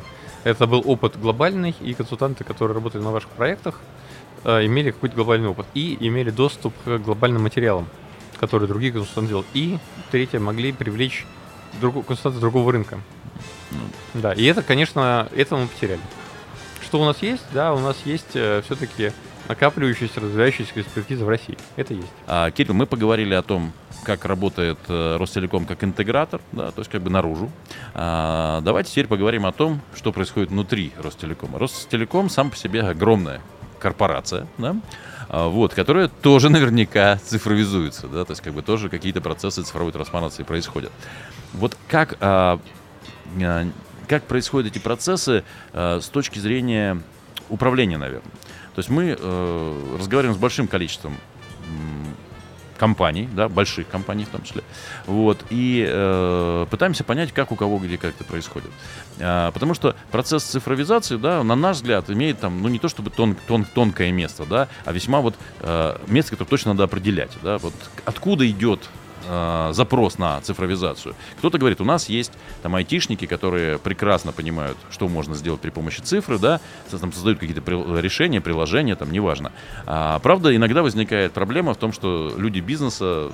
Это 0.44 0.66
был 0.66 0.82
опыт 0.84 1.18
глобальный, 1.18 1.74
и 1.80 1.94
консультанты, 1.94 2.44
которые 2.44 2.74
работали 2.74 3.02
на 3.02 3.10
ваших 3.10 3.30
проектах, 3.30 3.80
э, 4.44 4.66
имели 4.66 4.90
какой-то 4.90 5.16
глобальный 5.16 5.48
опыт 5.48 5.66
и 5.72 5.96
имели 6.00 6.30
доступ 6.30 6.74
к 6.84 6.98
глобальным 6.98 7.42
материалам 7.42 7.88
которые 8.38 8.68
другие 8.68 8.92
консультанты 8.92 9.28
делают. 9.28 9.46
И, 9.54 9.78
третье, 10.10 10.38
могли 10.38 10.72
привлечь 10.72 11.26
друг, 11.80 12.06
консультанта 12.06 12.40
другого 12.40 12.72
рынка. 12.72 13.00
Mm. 13.70 14.20
Да, 14.20 14.32
и 14.32 14.44
это, 14.44 14.62
конечно, 14.62 15.28
это 15.34 15.56
мы 15.56 15.66
потеряли. 15.66 16.00
Что 16.82 17.00
у 17.00 17.04
нас 17.04 17.22
есть? 17.22 17.44
Да, 17.52 17.74
у 17.74 17.80
нас 17.80 17.96
есть 18.04 18.34
э, 18.34 18.62
все-таки 18.64 19.12
накапливающаяся, 19.48 20.20
развивающаяся 20.20 20.80
экспертиза 20.80 21.24
в 21.24 21.28
России. 21.28 21.56
Это 21.76 21.94
есть. 21.94 22.08
А, 22.26 22.50
Кирилл, 22.50 22.74
мы 22.74 22.86
поговорили 22.86 23.34
о 23.34 23.42
том, 23.42 23.72
как 24.04 24.24
работает 24.24 24.78
э, 24.88 25.16
Ростелеком 25.16 25.66
как 25.66 25.82
интегратор, 25.82 26.40
да, 26.52 26.70
то 26.70 26.80
есть 26.80 26.90
как 26.90 27.02
бы 27.02 27.10
наружу. 27.10 27.50
А, 27.94 28.60
давайте 28.60 28.90
теперь 28.90 29.06
поговорим 29.06 29.46
о 29.46 29.52
том, 29.52 29.80
что 29.94 30.12
происходит 30.12 30.50
внутри 30.50 30.92
Ростелекома. 31.02 31.58
Ростелеком 31.58 32.30
сам 32.30 32.50
по 32.50 32.56
себе 32.56 32.82
огромная 32.82 33.40
корпорация, 33.78 34.46
да, 34.58 34.76
вот, 35.28 35.74
которая 35.74 36.08
тоже 36.08 36.48
наверняка 36.50 37.18
цифровизуется, 37.24 38.08
да, 38.08 38.24
то 38.24 38.32
есть 38.32 38.42
как 38.42 38.54
бы 38.54 38.62
тоже 38.62 38.88
какие-то 38.88 39.20
процессы 39.20 39.62
цифровой 39.62 39.92
трансформации 39.92 40.42
происходят. 40.42 40.92
Вот 41.52 41.76
как, 41.88 42.16
а, 42.20 42.60
а, 43.42 43.68
как 44.08 44.24
происходят 44.24 44.72
эти 44.72 44.78
процессы 44.80 45.44
а, 45.72 46.00
с 46.00 46.08
точки 46.08 46.38
зрения 46.38 47.00
управления, 47.48 47.98
наверное. 47.98 48.30
То 48.74 48.80
есть 48.80 48.90
мы 48.90 49.16
э, 49.16 49.96
разговариваем 49.98 50.36
с 50.36 50.40
большим 50.40 50.66
количеством 50.66 51.16
компаний, 52.84 53.26
да, 53.32 53.48
больших 53.48 53.88
компаний 53.88 54.24
в 54.24 54.28
том 54.28 54.42
числе, 54.42 54.62
вот, 55.06 55.42
и 55.48 55.86
э, 55.88 56.66
пытаемся 56.70 57.02
понять, 57.02 57.32
как 57.32 57.50
у 57.50 57.56
кого 57.56 57.78
где 57.78 57.96
как 57.96 58.14
это 58.14 58.24
происходит. 58.24 58.70
А, 59.20 59.52
потому 59.52 59.72
что 59.72 59.96
процесс 60.10 60.42
цифровизации, 60.44 61.16
да, 61.16 61.42
на 61.42 61.56
наш 61.56 61.76
взгляд, 61.76 62.10
имеет 62.10 62.40
там, 62.40 62.60
ну, 62.60 62.68
не 62.68 62.78
то 62.78 62.90
чтобы 62.90 63.08
тон, 63.08 63.36
тон, 63.48 63.64
тонкое 63.64 64.12
место, 64.12 64.44
да, 64.44 64.68
а 64.84 64.92
весьма 64.92 65.22
вот 65.22 65.34
э, 65.60 65.96
место, 66.08 66.32
которое 66.32 66.50
точно 66.50 66.72
надо 66.74 66.84
определять, 66.84 67.30
да, 67.42 67.56
вот 67.56 67.72
откуда 68.04 68.46
идет 68.50 68.90
э, 69.26 69.70
запрос 69.72 70.18
на 70.18 70.40
цифровизацию. 70.40 71.14
Кто-то 71.38 71.58
говорит, 71.58 71.80
у 71.80 71.84
нас 71.84 72.08
есть 72.08 72.32
там 72.62 72.74
айтишники, 72.74 73.26
которые 73.26 73.78
прекрасно 73.78 74.32
понимают, 74.32 74.76
что 74.90 75.08
можно 75.08 75.34
сделать 75.34 75.60
при 75.60 75.70
помощи 75.70 76.00
цифры, 76.00 76.38
да, 76.38 76.60
там 76.90 77.12
создают 77.12 77.38
какие-то 77.38 77.62
при- 77.62 78.00
решения, 78.00 78.40
приложения, 78.40 78.96
там, 78.96 79.10
неважно. 79.10 79.52
А, 79.86 80.18
правда, 80.20 80.54
иногда 80.54 80.82
возникает 80.82 81.32
проблема 81.32 81.74
в 81.74 81.76
том, 81.76 81.92
что 81.92 82.32
люди 82.36 82.60
бизнеса 82.60 83.30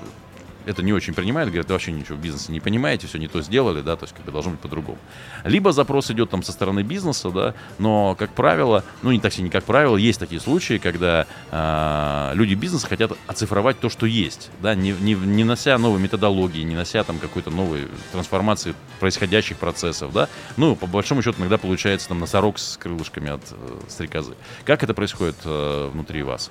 это 0.66 0.82
не 0.82 0.92
очень 0.92 1.14
принимают, 1.14 1.50
говорят, 1.50 1.70
вообще 1.70 1.92
ничего 1.92 2.16
в 2.16 2.20
бизнесе 2.20 2.52
не 2.52 2.60
понимаете, 2.60 3.06
все 3.06 3.18
не 3.18 3.28
то 3.28 3.42
сделали, 3.42 3.80
да, 3.80 3.96
то 3.96 4.04
есть 4.04 4.14
как 4.14 4.24
бы 4.24 4.32
должно 4.32 4.52
быть 4.52 4.60
по-другому. 4.60 4.98
Либо 5.44 5.72
запрос 5.72 6.10
идет 6.10 6.30
там 6.30 6.42
со 6.42 6.52
стороны 6.52 6.82
бизнеса, 6.82 7.30
да, 7.30 7.54
но, 7.78 8.14
как 8.18 8.30
правило, 8.30 8.84
ну 9.02 9.12
не 9.12 9.20
так 9.20 9.36
не 9.38 9.50
как 9.50 9.64
правило, 9.64 9.96
есть 9.96 10.18
такие 10.18 10.40
случаи, 10.40 10.78
когда 10.78 11.26
э, 11.50 12.34
люди 12.34 12.54
бизнеса 12.54 12.86
хотят 12.88 13.12
оцифровать 13.26 13.80
то, 13.80 13.88
что 13.88 14.06
есть, 14.06 14.50
да, 14.60 14.74
не, 14.74 14.92
не, 14.92 15.14
не 15.14 15.44
нося 15.44 15.78
новой 15.78 16.00
методологии, 16.00 16.62
не 16.62 16.74
нося 16.74 17.04
там 17.04 17.18
какой-то 17.18 17.50
новой 17.50 17.88
трансформации 18.12 18.74
происходящих 18.98 19.56
процессов, 19.56 20.12
да, 20.12 20.28
ну, 20.56 20.76
по 20.76 20.86
большому 20.86 21.22
счету, 21.22 21.40
иногда 21.40 21.58
получается 21.58 22.08
там 22.08 22.20
носорог 22.20 22.58
с 22.58 22.76
крылышками 22.76 23.30
от 23.30 23.42
э, 23.50 23.80
стрекозы. 23.88 24.34
Как 24.64 24.82
это 24.82 24.94
происходит 24.94 25.36
э, 25.44 25.90
внутри 25.92 26.22
вас? 26.22 26.50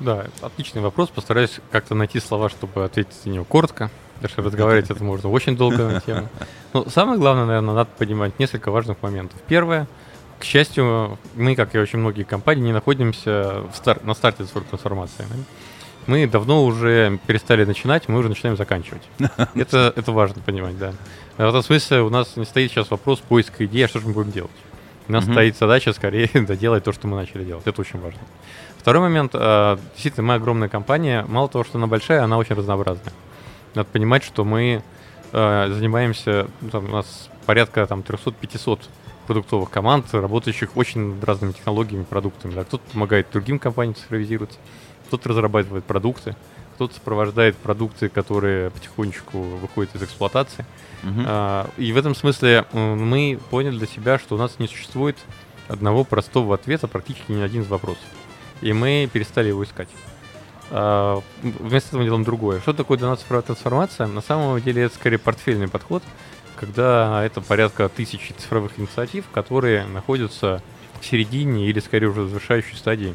Да, 0.00 0.26
отличный 0.42 0.82
вопрос. 0.82 1.08
Постараюсь 1.08 1.60
как-то 1.70 1.94
найти 1.94 2.20
слова, 2.20 2.48
чтобы 2.48 2.84
ответить 2.84 3.24
на 3.24 3.30
него 3.30 3.44
коротко. 3.44 3.90
Потому 4.16 4.32
что 4.32 4.42
разговаривать 4.42 4.90
это 4.90 5.04
можно 5.04 5.30
очень 5.30 5.56
долго 5.56 5.88
на 5.88 6.00
тему. 6.00 6.28
Но 6.72 6.82
ну, 6.84 6.90
самое 6.90 7.18
главное, 7.18 7.44
наверное, 7.44 7.74
надо 7.74 7.90
понимать 7.98 8.38
несколько 8.38 8.70
важных 8.70 9.02
моментов. 9.02 9.38
Первое, 9.46 9.86
к 10.38 10.44
счастью, 10.44 11.18
мы, 11.34 11.54
как 11.54 11.74
и 11.74 11.78
очень 11.78 11.98
многие 11.98 12.24
компании, 12.24 12.64
не 12.64 12.72
находимся 12.72 13.64
в 13.72 13.76
стар- 13.76 14.02
на 14.04 14.14
старте 14.14 14.44
цифровой 14.44 14.68
трансформации. 14.68 15.24
Мы 16.06 16.26
давно 16.26 16.64
уже 16.64 17.18
перестали 17.26 17.64
начинать, 17.64 18.08
мы 18.08 18.18
уже 18.18 18.28
начинаем 18.28 18.56
заканчивать. 18.56 19.02
Это, 19.54 19.92
это 19.96 20.12
важно 20.12 20.40
понимать, 20.40 20.78
да. 20.78 20.92
В 21.36 21.40
этом 21.40 21.62
смысле 21.62 22.02
у 22.02 22.10
нас 22.10 22.36
не 22.36 22.44
стоит 22.44 22.70
сейчас 22.70 22.90
вопрос 22.90 23.18
поиска 23.18 23.66
идеи, 23.66 23.82
а 23.82 23.88
что 23.88 23.98
же 24.00 24.06
мы 24.06 24.12
будем 24.14 24.30
делать. 24.30 24.50
У 25.08 25.12
нас 25.12 25.24
mm-hmm. 25.24 25.32
стоит 25.32 25.56
задача 25.56 25.92
скорее 25.92 26.28
доделать 26.34 26.84
то, 26.84 26.92
что 26.92 27.06
мы 27.06 27.16
начали 27.16 27.44
делать. 27.44 27.66
Это 27.66 27.80
очень 27.80 28.00
важно. 28.00 28.20
Второй 28.78 29.02
момент. 29.02 29.32
Э, 29.34 29.78
действительно, 29.92 30.26
мы 30.26 30.34
огромная 30.34 30.68
компания. 30.68 31.24
Мало 31.28 31.48
того, 31.48 31.64
что 31.64 31.78
она 31.78 31.86
большая, 31.86 32.22
она 32.22 32.38
очень 32.38 32.54
разнообразная. 32.54 33.12
Надо 33.74 33.88
понимать, 33.90 34.24
что 34.24 34.44
мы 34.44 34.82
э, 35.32 35.68
занимаемся, 35.72 36.48
ну, 36.60 36.70
там, 36.70 36.84
у 36.86 36.88
нас 36.88 37.28
порядка 37.46 37.86
там 37.86 38.00
300-500 38.00 38.80
продуктовых 39.26 39.70
команд, 39.70 40.12
работающих 40.12 40.76
очень 40.76 41.14
над 41.14 41.24
разными 41.24 41.52
технологиями, 41.52 42.04
продуктами. 42.04 42.54
Да. 42.54 42.64
Кто-то 42.64 42.84
помогает 42.92 43.26
другим 43.32 43.58
компаниям 43.58 43.94
цифровизироваться, 43.94 44.58
кто-то 45.08 45.28
разрабатывает 45.28 45.84
продукты, 45.84 46.36
кто-то 46.76 46.94
сопровождает 46.94 47.56
продукты, 47.56 48.10
которые 48.10 48.70
потихонечку 48.70 49.38
выходят 49.38 49.94
из 49.96 50.02
эксплуатации. 50.02 50.66
Uh-huh. 51.02 51.70
И 51.78 51.90
в 51.92 51.96
этом 51.96 52.14
смысле 52.14 52.66
мы 52.72 53.38
поняли 53.48 53.78
для 53.78 53.86
себя, 53.86 54.18
что 54.18 54.34
у 54.34 54.38
нас 54.38 54.58
не 54.58 54.68
существует 54.68 55.16
одного 55.68 56.04
простого 56.04 56.54
ответа 56.54 56.86
практически 56.86 57.32
ни 57.32 57.40
один 57.40 57.62
из 57.62 57.68
вопросов. 57.68 58.04
И 58.60 58.74
мы 58.74 59.08
перестали 59.10 59.48
его 59.48 59.64
искать. 59.64 59.88
А, 60.70 61.22
вместо 61.42 61.88
этого 61.88 62.04
делаем 62.04 62.24
другое. 62.24 62.60
Что 62.60 62.74
такое 62.74 62.98
для 62.98 63.08
нас 63.08 63.20
цифровая 63.20 63.42
трансформация? 63.42 64.06
На 64.06 64.20
самом 64.20 64.60
деле 64.60 64.82
это 64.82 64.94
скорее 64.94 65.18
портфельный 65.18 65.68
подход, 65.68 66.02
когда 66.56 67.24
это 67.24 67.40
порядка 67.40 67.88
тысячи 67.88 68.32
цифровых 68.32 68.78
инициатив, 68.78 69.24
которые 69.32 69.86
находятся 69.86 70.62
в 71.00 71.06
середине 71.06 71.68
или 71.68 71.80
скорее 71.80 72.08
уже 72.08 72.22
в 72.22 72.28
завершающей 72.28 72.76
стадии 72.76 73.14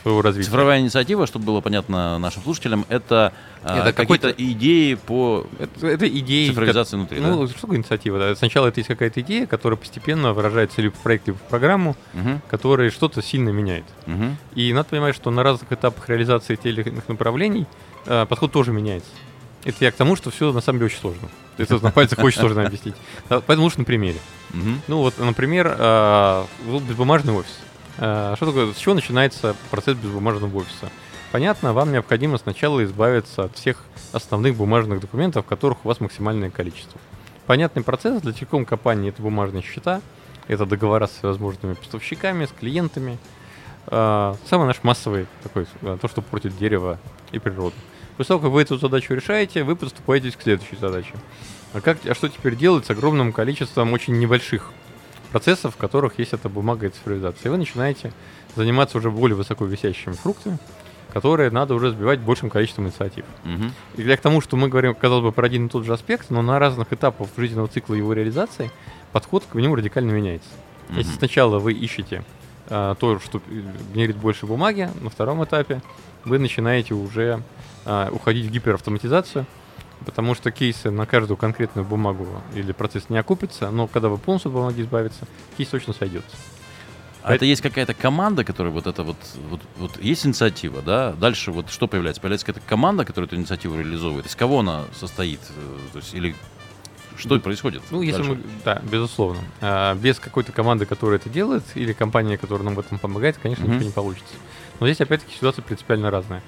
своего 0.00 0.22
развития. 0.22 0.46
Цифровая 0.46 0.80
инициатива, 0.80 1.26
чтобы 1.26 1.46
было 1.46 1.60
понятно 1.60 2.18
нашим 2.18 2.42
слушателям, 2.42 2.86
это, 2.88 3.32
а, 3.62 3.80
это 3.80 3.92
какие-то 3.92 4.30
идеи 4.30 4.94
по 4.94 5.46
это, 5.58 5.86
это 5.86 6.08
идеи, 6.08 6.48
цифровизации 6.48 6.92
как, 6.92 6.98
внутри. 6.98 7.20
Ну, 7.20 7.46
да? 7.46 7.52
что 7.52 7.60
такое 7.62 7.78
инициатива? 7.78 8.18
Да? 8.18 8.34
Сначала 8.34 8.68
это 8.68 8.80
есть 8.80 8.88
какая-то 8.88 9.20
идея, 9.20 9.46
которая 9.46 9.76
постепенно 9.76 10.32
выражается 10.32 10.82
либо 10.82 10.94
в 10.94 10.98
проект, 10.98 11.26
либо 11.26 11.38
в 11.38 11.42
программу, 11.42 11.96
угу. 12.12 12.40
которая 12.48 12.90
что-то 12.90 13.22
сильно 13.22 13.50
меняет. 13.50 13.84
Угу. 14.06 14.36
И 14.54 14.72
надо 14.72 14.88
понимать, 14.88 15.14
что 15.14 15.30
на 15.30 15.42
разных 15.42 15.72
этапах 15.72 16.08
реализации 16.08 16.56
тех 16.56 16.66
или 16.66 16.82
иных 16.82 17.08
направлений 17.08 17.66
э, 18.06 18.26
подход 18.26 18.52
тоже 18.52 18.72
меняется. 18.72 19.10
Это 19.64 19.76
я 19.80 19.90
к 19.90 19.94
тому, 19.94 20.14
что 20.14 20.30
все 20.30 20.52
на 20.52 20.60
самом 20.60 20.78
деле 20.80 20.86
очень 20.86 20.98
сложно. 20.98 21.28
Это 21.56 21.82
на 21.82 21.90
пальцах 21.90 22.18
очень 22.18 22.38
сложно 22.38 22.66
объяснить. 22.66 22.94
Поэтому 23.28 23.62
лучше 23.62 23.78
на 23.78 23.84
примере. 23.84 24.18
Ну 24.88 24.98
вот, 24.98 25.18
например, 25.18 25.76
безбумажный 26.86 27.32
офис. 27.32 27.58
Э, 27.98 28.34
что 28.36 28.46
такое, 28.46 28.72
с 28.72 28.76
чего 28.76 28.94
начинается 28.94 29.54
процесс 29.70 29.96
безбумажного 29.96 30.56
офиса? 30.56 30.90
Понятно, 31.32 31.72
вам 31.72 31.92
необходимо 31.92 32.38
сначала 32.38 32.84
избавиться 32.84 33.44
от 33.44 33.56
всех 33.56 33.84
основных 34.12 34.56
бумажных 34.56 35.00
документов, 35.00 35.44
которых 35.44 35.84
у 35.84 35.88
вас 35.88 36.00
максимальное 36.00 36.50
количество. 36.50 37.00
Понятный 37.46 37.82
процесс 37.82 38.22
для 38.22 38.32
телеком 38.32 38.64
компании 38.64 39.10
это 39.10 39.20
бумажные 39.20 39.62
счета, 39.62 40.00
это 40.48 40.66
договора 40.66 41.06
с 41.06 41.10
всевозможными 41.10 41.74
поставщиками, 41.74 42.46
с 42.46 42.50
клиентами. 42.50 43.18
Э, 43.86 44.34
самый 44.48 44.66
наш 44.66 44.82
массовый 44.82 45.26
такой, 45.42 45.66
э, 45.82 45.98
то, 46.00 46.08
что 46.08 46.22
портит 46.22 46.56
дерево 46.56 46.98
и 47.32 47.38
природу. 47.38 47.74
После 48.16 48.28
того, 48.28 48.40
как 48.40 48.50
вы 48.50 48.62
эту 48.62 48.78
задачу 48.78 49.12
решаете, 49.14 49.64
вы 49.64 49.74
подступаете 49.74 50.30
к 50.30 50.40
следующей 50.40 50.76
задаче. 50.76 51.14
А, 51.72 51.80
как, 51.80 51.98
а 52.06 52.14
что 52.14 52.28
теперь 52.28 52.54
делать 52.54 52.86
с 52.86 52.90
огромным 52.90 53.32
количеством 53.32 53.92
очень 53.92 54.16
небольших 54.18 54.70
процессов, 55.34 55.74
в 55.74 55.76
которых 55.76 56.20
есть 56.20 56.32
эта 56.32 56.48
бумага 56.48 56.86
и 56.86 56.90
цифровизация. 56.90 57.48
И 57.48 57.48
вы 57.48 57.56
начинаете 57.56 58.12
заниматься 58.54 58.98
уже 58.98 59.10
более 59.10 59.34
высоко 59.34 59.64
висящими 59.64 60.12
фруктами, 60.12 60.58
которые 61.12 61.50
надо 61.50 61.74
уже 61.74 61.90
сбивать 61.90 62.20
большим 62.20 62.50
количеством 62.50 62.86
инициатив. 62.86 63.24
Угу. 63.44 63.64
И 63.96 64.02
для 64.04 64.16
к 64.16 64.20
тому, 64.20 64.40
что 64.40 64.56
мы 64.56 64.68
говорим, 64.68 64.94
казалось 64.94 65.24
бы, 65.24 65.32
про 65.32 65.46
один 65.46 65.66
и 65.66 65.68
тот 65.68 65.84
же 65.84 65.92
аспект, 65.92 66.30
но 66.30 66.40
на 66.40 66.60
разных 66.60 66.92
этапах 66.92 67.26
жизненного 67.36 67.66
цикла 67.66 67.94
его 67.94 68.12
реализации 68.12 68.70
подход 69.10 69.42
к 69.50 69.56
нему 69.56 69.74
радикально 69.74 70.12
меняется. 70.12 70.50
Угу. 70.90 70.98
Если 70.98 71.10
сначала 71.10 71.58
вы 71.58 71.72
ищете 71.72 72.22
а, 72.68 72.94
то, 72.94 73.18
что 73.18 73.42
генерит 73.92 74.16
больше 74.16 74.46
бумаги, 74.46 74.88
на 75.00 75.10
втором 75.10 75.42
этапе 75.42 75.82
вы 76.24 76.38
начинаете 76.38 76.94
уже 76.94 77.42
а, 77.84 78.08
уходить 78.12 78.46
в 78.46 78.50
гиперавтоматизацию, 78.52 79.46
потому 80.04 80.34
что 80.34 80.50
кейсы 80.50 80.90
на 80.90 81.06
каждую 81.06 81.36
конкретную 81.36 81.84
бумагу 81.86 82.26
или 82.54 82.72
процесс 82.72 83.08
не 83.08 83.18
окупится, 83.18 83.70
но 83.70 83.86
когда 83.86 84.08
вы 84.08 84.18
полностью 84.18 84.50
от 84.50 84.54
бумаги 84.54 84.82
избавиться, 84.82 85.26
кейс 85.56 85.68
точно 85.68 85.92
сойдется. 85.92 86.36
А 87.22 87.28
это, 87.28 87.36
это 87.36 87.44
есть 87.46 87.62
какая-то 87.62 87.94
команда, 87.94 88.44
которая 88.44 88.72
вот 88.72 88.86
это 88.86 89.02
вот, 89.02 89.16
вот, 89.48 89.60
вот 89.78 90.02
есть 90.02 90.26
инициатива, 90.26 90.82
да? 90.82 91.12
Дальше 91.12 91.52
вот 91.52 91.70
что 91.70 91.88
появляется? 91.88 92.20
Появляется 92.20 92.44
какая-то 92.44 92.66
команда, 92.68 93.06
которая 93.06 93.26
эту 93.26 93.36
инициативу 93.36 93.78
реализовывает. 93.78 94.26
Из 94.26 94.36
кого 94.36 94.60
она 94.60 94.84
состоит? 94.94 95.40
Э, 95.56 95.78
то 95.94 95.98
есть, 96.00 96.12
или 96.12 96.36
что 97.16 97.38
происходит? 97.40 97.82
Ну, 97.90 98.02
если 98.02 98.22
дальше? 98.22 98.34
мы, 98.34 98.42
да, 98.64 98.82
безусловно. 98.90 99.40
А, 99.60 99.94
без 99.94 100.18
какой-то 100.18 100.52
команды, 100.52 100.84
которая 100.84 101.18
это 101.18 101.30
делает, 101.30 101.64
или 101.74 101.92
компании, 101.92 102.36
которая 102.36 102.64
нам 102.64 102.74
в 102.74 102.80
этом 102.80 102.98
помогает, 102.98 103.38
конечно, 103.38 103.62
mm-hmm. 103.62 103.74
ничего 103.74 103.84
не 103.84 103.92
получится. 103.92 104.34
Но 104.80 104.86
здесь 104.86 105.00
опять-таки 105.00 105.34
ситуация 105.34 105.62
принципиально 105.62 106.10
разная. 106.10 106.42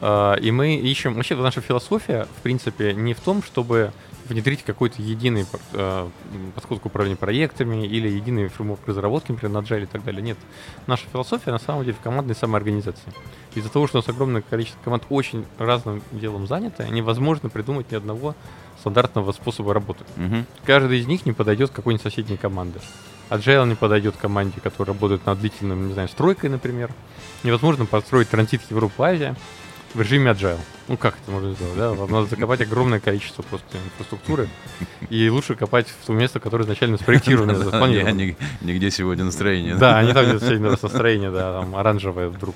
А, 0.00 0.34
и 0.34 0.50
мы 0.50 0.76
ищем... 0.76 1.14
Вообще, 1.14 1.36
наша 1.36 1.60
философия, 1.60 2.26
в 2.38 2.42
принципе, 2.42 2.94
не 2.94 3.14
в 3.14 3.20
том, 3.20 3.42
чтобы 3.42 3.92
внедрить 4.28 4.62
какой-то 4.62 5.00
единый 5.00 5.46
э, 5.72 6.08
подход 6.54 6.80
к 6.80 6.86
управлению 6.86 7.16
проектами 7.16 7.86
или 7.86 8.08
единый 8.08 8.48
фреймворк 8.48 8.80
разработки, 8.86 9.32
например, 9.32 9.54
на 9.54 9.64
Agile 9.64 9.84
и 9.84 9.86
так 9.86 10.04
далее. 10.04 10.22
Нет. 10.22 10.36
Наша 10.86 11.06
философия, 11.10 11.50
на 11.50 11.58
самом 11.58 11.84
деле, 11.84 11.96
в 11.98 12.00
командной 12.02 12.34
самоорганизации. 12.34 13.12
Из-за 13.54 13.70
того, 13.70 13.86
что 13.86 13.98
у 13.98 14.00
нас 14.00 14.08
огромное 14.08 14.42
количество 14.42 14.78
команд 14.82 15.04
очень 15.08 15.46
разным 15.58 16.02
делом 16.12 16.46
заняты, 16.46 16.86
невозможно 16.90 17.48
придумать 17.48 17.90
ни 17.90 17.96
одного 17.96 18.34
стандартного 18.80 19.32
способа 19.32 19.74
работы. 19.74 20.04
Угу. 20.16 20.44
Каждый 20.64 21.00
из 21.00 21.06
них 21.06 21.26
не 21.26 21.32
подойдет 21.32 21.70
какой-нибудь 21.70 22.02
соседней 22.02 22.36
команде. 22.36 22.80
Agile 23.30 23.66
не 23.66 23.74
подойдет 23.74 24.16
команде, 24.16 24.60
которая 24.60 24.94
работает 24.94 25.26
над 25.26 25.40
длительным, 25.40 25.88
не 25.88 25.94
знаю, 25.94 26.08
стройкой, 26.08 26.50
например. 26.50 26.90
Невозможно 27.44 27.86
построить 27.86 28.30
транзит 28.30 28.62
Европа-Азия 28.70 29.36
в 29.94 30.00
режиме 30.00 30.32
agile. 30.32 30.58
Ну 30.88 30.96
как 30.96 31.14
это 31.22 31.30
можно 31.30 31.52
сделать, 31.54 31.76
да? 31.76 31.92
Вам 31.92 32.10
надо 32.10 32.26
закопать 32.26 32.60
огромное 32.60 33.00
количество 33.00 33.42
просто 33.42 33.78
инфраструктуры, 33.78 34.48
и 35.10 35.28
лучше 35.28 35.54
копать 35.54 35.88
в 35.88 36.06
то 36.06 36.12
место, 36.12 36.40
которое 36.40 36.64
изначально 36.64 36.98
спроектировано, 36.98 37.54
запланировано. 37.56 38.34
Нигде 38.60 38.90
сегодня 38.90 39.24
настроение. 39.24 39.76
Да, 39.76 39.98
они 39.98 40.12
там 40.12 40.24
где 40.26 40.38
сегодня 40.38 40.70
настроение, 40.70 41.30
да, 41.30 41.60
там 41.60 41.76
оранжевое 41.76 42.28
вдруг. 42.28 42.54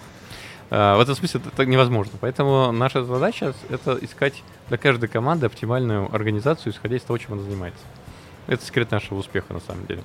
А, 0.74 0.96
в 0.96 1.00
этом 1.00 1.14
смысле 1.14 1.42
это 1.44 1.66
невозможно. 1.66 2.12
Поэтому 2.20 2.72
наша 2.72 3.04
задача— 3.04 3.54
это 3.68 3.98
искать 4.00 4.42
для 4.68 4.78
каждой 4.78 5.08
команды 5.08 5.44
оптимальную 5.44 6.08
организацию, 6.14 6.72
исходя 6.72 6.96
из 6.96 7.02
того, 7.02 7.18
чем 7.18 7.34
она 7.34 7.42
занимается. 7.42 7.84
Это 8.46 8.64
секрет 8.64 8.90
нашего 8.90 9.18
успеха, 9.18 9.52
на 9.52 9.60
самом 9.60 9.86
деле. 9.86 10.02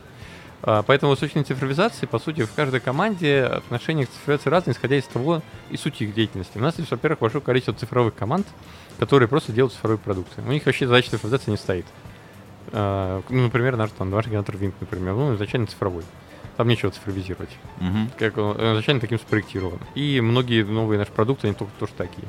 А, 0.64 0.84
Поэтому 0.84 1.16
с 1.16 1.20
зрения 1.20 1.44
цифровизации, 1.44 2.06
по 2.06 2.20
сути, 2.20 2.46
в 2.46 2.54
каждой 2.54 2.80
команде 2.80 3.44
отношение 3.44 4.06
к 4.06 4.10
цифровизации 4.10 4.50
разное, 4.50 4.74
исходя 4.74 4.98
из 4.98 5.06
того 5.06 5.42
и 5.70 5.78
сути 5.78 6.04
их 6.04 6.14
деятельности. 6.14 6.58
У 6.58 6.62
нас 6.62 6.78
есть, 6.80 6.92
во-первых, 6.92 7.20
большое 7.20 7.42
количество 7.44 7.74
цифровых 7.74 8.16
команд, 8.16 8.48
которые 9.00 9.30
просто 9.30 9.52
делают 9.52 9.74
цифровые 9.74 10.00
продукты. 10.00 10.42
У 10.42 10.52
них 10.52 10.66
вообще 10.66 10.88
задача 10.88 11.12
цифровизации 11.12 11.52
не 11.52 11.58
стоит. 11.58 11.86
А, 12.72 13.22
Ну, 13.30 13.44
например, 13.44 13.78
наш 13.78 13.92
там 13.92 14.10
домашний 14.10 14.32
генератор 14.32 14.56
Wink, 14.56 14.74
например, 14.80 15.14
ну, 15.14 15.36
изначально 15.36 15.68
цифровой. 15.68 16.04
Там 16.58 16.68
нечего 16.68 16.92
цифровизировать. 16.92 17.52
Мгм. 17.80 18.10
Как 18.18 18.38
он 18.38 18.60
он 18.60 18.74
изначально 18.74 19.00
таким 19.00 19.20
спроектирован. 19.20 19.80
И 19.94 20.20
многие 20.22 20.64
новые 20.64 20.98
наши 20.98 21.12
продукты, 21.12 21.48
они 21.48 21.56
только 21.56 21.72
тоже 21.80 21.92
такие. 21.96 22.28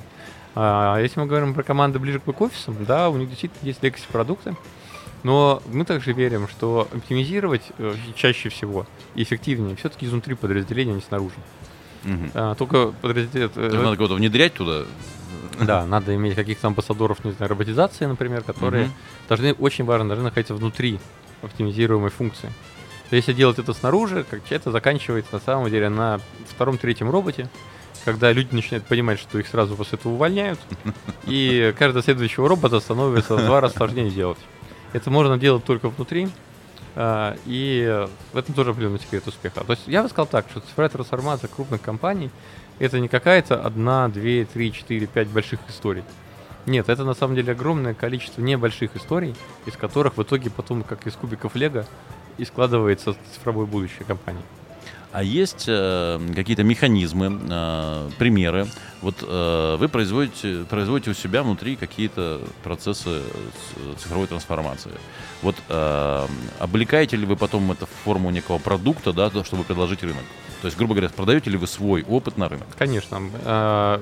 А 0.55 0.99
если 0.99 1.21
мы 1.21 1.27
говорим 1.27 1.55
про 1.55 1.63
команды 1.63 1.99
ближе 1.99 2.21
к 2.21 2.25
бэк-офисам, 2.25 2.85
да, 2.85 3.09
у 3.09 3.17
них 3.17 3.29
действительно 3.31 3.67
есть 3.67 3.81
legacy 3.81 4.05
продукты, 4.11 4.55
но 5.23 5.63
мы 5.67 5.85
также 5.85 6.13
верим, 6.13 6.49
что 6.49 6.89
оптимизировать 6.93 7.63
э, 7.79 7.95
чаще 8.15 8.49
всего 8.49 8.87
и 9.15 9.23
эффективнее 9.23 9.77
все-таки 9.77 10.07
изнутри 10.07 10.35
подразделения, 10.35 10.93
а 10.93 10.95
не 10.97 11.01
снаружи. 11.01 11.35
Мгм. 12.05 12.31
А, 12.35 12.55
только 12.55 12.93
подразделение... 13.01 13.51
Есть 13.55 13.75
Надо 13.75 13.97
кого-то 13.97 14.15
внедрять 14.15 14.55
туда. 14.55 14.85
Да, 15.61 15.85
надо 15.87 16.15
иметь 16.15 16.37
каких-то 16.37 16.69
амбассадоров, 16.69 17.25
не 17.25 17.33
знаю, 17.33 17.51
роботизации, 17.51 18.07
например, 18.07 18.43
которые 18.43 18.85
Мгм. 18.87 18.95
должны, 19.29 19.53
очень 19.55 19.85
важно, 19.85 20.07
должны 20.09 20.25
находиться 20.25 20.55
внутри 20.55 21.01
оптимизируемой 21.43 22.11
функции. 22.11 22.53
Если 23.11 23.33
делать 23.33 23.59
это 23.59 23.73
снаружи, 23.73 24.25
как 24.29 24.41
это 24.51 24.71
заканчивается 24.71 25.35
на 25.35 25.41
самом 25.41 25.71
деле 25.71 25.89
на 25.89 26.21
втором-третьем 26.49 27.11
роботе, 27.11 27.49
когда 28.05 28.31
люди 28.33 28.55
начинают 28.55 28.85
понимать, 28.87 29.19
что 29.19 29.39
их 29.39 29.47
сразу 29.49 29.75
после 29.77 29.99
этого 29.99 30.13
увольняют, 30.13 30.61
и 31.27 31.75
каждого 31.79 32.03
следующего 32.05 32.49
робота 32.49 32.81
становится 32.81 33.35
в 33.37 33.45
два 33.45 33.61
раза 33.61 33.77
сложнее 33.77 34.11
делать. 34.11 34.39
Это 34.93 35.11
можно 35.11 35.39
делать 35.39 35.65
только 35.65 35.89
внутри, 35.89 36.29
а, 36.95 37.37
и 37.47 38.07
в 38.33 38.37
этом 38.37 38.55
тоже 38.55 38.71
определенный 38.71 39.01
секрет 39.01 39.27
успеха. 39.27 39.63
То 39.65 39.73
есть 39.73 39.87
я 39.87 40.03
бы 40.03 40.09
сказал 40.09 40.27
так, 40.27 40.47
что 40.51 40.61
цифровая 40.61 40.89
трансформация 40.89 41.49
крупных 41.49 41.81
компаний 41.81 42.31
это 42.79 43.01
не 43.01 43.09
какая-то 43.09 43.61
одна, 43.63 44.09
две, 44.09 44.45
три, 44.45 44.73
четыре, 44.73 45.07
пять 45.07 45.29
больших 45.29 45.61
историй. 45.69 46.05
Нет, 46.67 46.89
это 46.89 47.05
на 47.05 47.15
самом 47.15 47.35
деле 47.35 47.53
огромное 47.53 47.95
количество 47.95 48.41
небольших 48.41 48.95
историй, 48.95 49.35
из 49.67 49.75
которых 49.77 50.17
в 50.17 50.23
итоге 50.23 50.51
потом, 50.51 50.83
как 50.83 51.07
из 51.07 51.15
кубиков 51.15 51.55
Лего, 51.55 51.87
и 52.37 52.45
складывается 52.45 53.17
цифровое 53.33 53.67
будущее 53.67 54.05
компании. 54.05 54.43
А 55.11 55.23
есть 55.23 55.65
э, 55.67 56.21
какие-то 56.35 56.65
механизмы, 56.65 57.41
э, 57.49 58.11
примеры? 58.19 58.67
Вот 59.01 59.17
э, 59.23 59.77
вы 59.79 59.89
производите, 59.89 60.65
производите 60.69 61.13
у 61.13 61.15
себя 61.15 61.43
внутри 61.43 61.77
какие-то 61.77 62.41
процессы 62.63 63.23
цифровой 63.99 64.27
трансформации. 64.27 64.93
Вот 65.41 65.57
э, 65.69 66.27
облекаете 66.59 67.17
ли 67.17 67.25
вы 67.25 67.37
потом 67.37 67.73
это 67.73 67.87
в 67.87 67.91
форму 68.05 68.31
некого 68.31 68.59
продукта, 68.59 69.13
да, 69.13 69.31
то, 69.31 69.45
чтобы 69.45 69.65
предложить 69.65 70.03
рынок? 70.03 70.25
То 70.61 70.67
есть, 70.67 70.77
грубо 70.77 70.95
говоря, 70.95 71.09
продаете 71.09 71.51
ли 71.51 71.57
вы 71.57 71.67
свой 71.69 72.03
опыт 72.03 72.37
на 72.37 72.49
рынок? 72.49 72.67
Конечно, 72.77 73.21
э, 73.45 73.99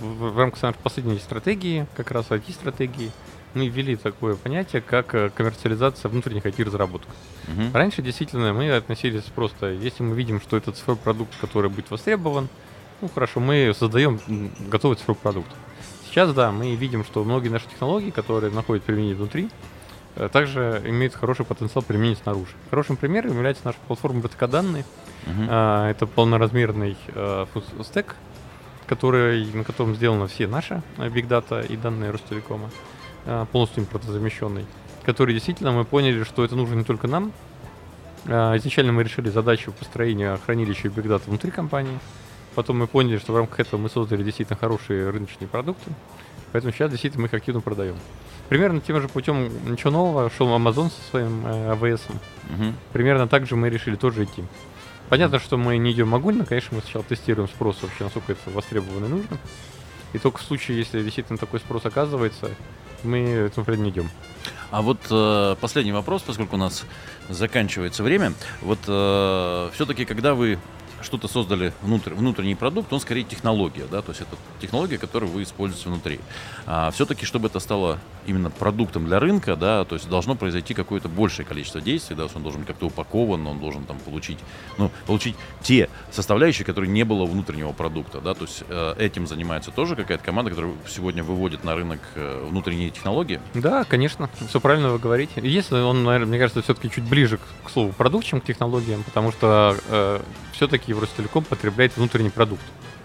в 0.00 0.38
рамках 0.38 0.62
нашей 0.62 0.78
последней 0.78 1.18
стратегии, 1.18 1.86
как 1.94 2.10
раз 2.10 2.26
IT-стратегии, 2.30 3.12
мы 3.54 3.68
ввели 3.68 3.96
такое 3.96 4.36
понятие, 4.36 4.82
как 4.82 5.14
э, 5.14 5.30
коммерциализация 5.30 6.08
внутренних 6.08 6.44
IT-разработок. 6.46 7.08
Мгм. 7.46 7.74
Раньше 7.74 8.02
действительно 8.02 8.52
мы 8.52 8.70
относились 8.70 9.24
просто, 9.24 9.70
если 9.70 10.02
мы 10.02 10.14
видим, 10.14 10.40
что 10.40 10.56
это 10.56 10.72
цифровой 10.72 11.00
продукт, 11.00 11.32
который 11.40 11.70
будет 11.70 11.90
востребован, 11.90 12.48
ну 13.00 13.08
хорошо, 13.08 13.40
мы 13.40 13.72
создаем 13.78 14.20
готовый 14.68 14.96
цифровой 14.96 15.20
продукт. 15.20 15.50
Сейчас, 16.08 16.32
да, 16.32 16.50
мы 16.50 16.74
видим, 16.74 17.04
что 17.04 17.22
многие 17.22 17.48
наши 17.48 17.66
технологии, 17.68 18.10
которые 18.10 18.52
находят 18.52 18.84
применение 18.84 19.14
внутри, 19.14 19.50
э, 20.16 20.28
также 20.32 20.82
имеют 20.84 21.14
хороший 21.14 21.44
потенциал 21.44 21.82
применения 21.82 22.16
снаружи. 22.16 22.52
Хорошим 22.70 22.96
примером 22.96 23.34
является 23.34 23.64
наша 23.64 23.78
платформа 23.86 24.20
БТК 24.20 24.46
данные. 24.46 24.84
А, 25.48 25.90
Это 25.90 26.06
полноразмерный 26.06 26.96
э, 27.08 27.46
стек, 27.82 28.16
который, 28.86 29.44
на 29.52 29.64
котором 29.64 29.94
сделаны 29.94 30.26
все 30.26 30.46
наши 30.46 30.82
Big 30.96 31.28
Data 31.28 31.64
и 31.64 31.76
данные 31.76 32.10
Ростелекома, 32.10 32.70
полностью 33.52 33.82
импортозамещенный, 33.82 34.66
который 35.04 35.34
действительно 35.34 35.72
мы 35.72 35.84
поняли, 35.84 36.22
что 36.24 36.44
это 36.44 36.56
нужно 36.56 36.74
не 36.74 36.84
только 36.84 37.08
нам. 37.08 37.32
А, 38.26 38.56
Изначально 38.56 38.92
мы 38.92 39.02
решили 39.02 39.28
задачу 39.30 39.72
построения 39.72 40.38
хранилища 40.44 40.88
Big 40.88 41.06
Data 41.06 41.22
внутри 41.26 41.50
компании. 41.50 41.98
Потом 42.54 42.78
мы 42.78 42.86
поняли, 42.86 43.18
что 43.18 43.32
в 43.32 43.36
рамках 43.36 43.60
этого 43.60 43.80
мы 43.80 43.88
создали 43.88 44.22
действительно 44.22 44.58
хорошие 44.58 45.10
рыночные 45.10 45.48
продукты. 45.48 45.90
Поэтому 46.52 46.72
сейчас 46.72 46.90
действительно 46.90 47.22
мы 47.22 47.28
их 47.28 47.34
активно 47.34 47.60
продаем. 47.60 47.96
Примерно 48.48 48.80
тем 48.80 49.00
же 49.00 49.08
путем 49.08 49.50
ничего 49.70 49.90
нового 49.90 50.30
шел 50.30 50.48
Amazon 50.48 50.90
со 50.90 51.10
своим 51.10 51.46
э, 51.46 51.74
AWS. 51.74 52.00
Мгм. 52.48 52.74
Примерно 52.92 53.28
так 53.28 53.46
же 53.46 53.56
мы 53.56 53.68
решили 53.68 53.96
тоже 53.96 54.24
идти. 54.24 54.42
Понятно, 55.10 55.38
что 55.38 55.56
мы 55.56 55.76
не 55.78 55.92
идем 55.92 56.14
огульно, 56.14 56.44
конечно, 56.44 56.76
мы 56.76 56.82
сначала 56.82 57.04
тестируем 57.04 57.48
спрос 57.48 57.82
вообще, 57.82 58.04
насколько 58.04 58.32
это 58.32 58.50
востребовано 58.50 59.06
и 59.06 59.08
нужно. 59.08 59.38
И 60.12 60.18
только 60.18 60.38
в 60.38 60.42
случае, 60.42 60.78
если 60.78 61.02
действительно 61.02 61.38
такой 61.38 61.60
спрос 61.60 61.84
оказывается, 61.84 62.50
мы 63.02 63.18
этому 63.18 63.64
вперед 63.64 63.80
не 63.80 63.90
идем. 63.90 64.10
А 64.70 64.82
вот 64.82 64.98
э, 65.10 65.56
последний 65.60 65.92
вопрос, 65.92 66.22
поскольку 66.22 66.56
у 66.56 66.58
нас 66.58 66.84
заканчивается 67.28 68.02
время. 68.02 68.32
Вот 68.62 68.80
все-таки, 69.74 70.04
когда 70.06 70.34
вы 70.34 70.58
что-то 71.02 71.28
создали 71.28 71.72
внутрь, 71.82 72.14
внутренний 72.14 72.54
продукт, 72.54 72.92
он 72.92 73.00
скорее 73.00 73.24
технология, 73.24 73.86
да, 73.90 74.02
то 74.02 74.10
есть 74.10 74.20
это 74.22 74.36
технология, 74.60 74.98
которую 74.98 75.30
вы 75.30 75.42
используете 75.42 75.88
внутри. 75.88 76.20
А 76.66 76.90
все-таки, 76.90 77.24
чтобы 77.24 77.48
это 77.48 77.60
стало 77.60 77.98
именно 78.26 78.50
продуктом 78.50 79.06
для 79.06 79.18
рынка, 79.20 79.56
да, 79.56 79.84
то 79.84 79.94
есть 79.94 80.08
должно 80.08 80.34
произойти 80.34 80.74
какое-то 80.74 81.08
большее 81.08 81.46
количество 81.46 81.80
действий, 81.80 82.16
да, 82.16 82.26
он 82.34 82.42
должен 82.42 82.64
как-то 82.64 82.86
упакован, 82.86 83.46
он 83.46 83.58
должен 83.58 83.84
там 83.84 83.98
получить, 84.00 84.38
ну, 84.76 84.90
получить 85.06 85.36
те 85.62 85.88
составляющие, 86.10 86.64
которые 86.64 86.90
не 86.90 87.04
было 87.04 87.24
внутреннего 87.24 87.72
продукта, 87.72 88.20
да, 88.20 88.34
то 88.34 88.44
есть 88.44 88.64
э, 88.68 88.94
этим 88.98 89.26
занимается 89.26 89.70
тоже 89.70 89.96
какая-то 89.96 90.24
команда, 90.24 90.50
которая 90.50 90.74
сегодня 90.88 91.22
выводит 91.22 91.64
на 91.64 91.74
рынок 91.74 92.00
э, 92.14 92.46
внутренние 92.48 92.90
технологии. 92.90 93.40
Да, 93.54 93.84
конечно, 93.84 94.28
все 94.48 94.60
правильно 94.60 94.90
вы 94.90 94.98
говорите. 94.98 95.40
Если 95.42 95.76
он, 95.76 96.04
наверное, 96.04 96.28
мне 96.28 96.38
кажется, 96.38 96.62
все-таки 96.62 96.90
чуть 96.90 97.04
ближе 97.04 97.38
к, 97.38 97.66
к 97.66 97.70
слову 97.70 97.92
продукт, 97.92 98.26
чем 98.26 98.40
к 98.40 98.44
технологиям, 98.44 99.02
потому 99.04 99.32
что 99.32 99.76
все-таки 100.52 100.87
в 100.92 101.00
Ростелеком 101.00 101.44
потребляет 101.44 101.96
внутренний 101.96 102.30
продукт. 102.30 102.62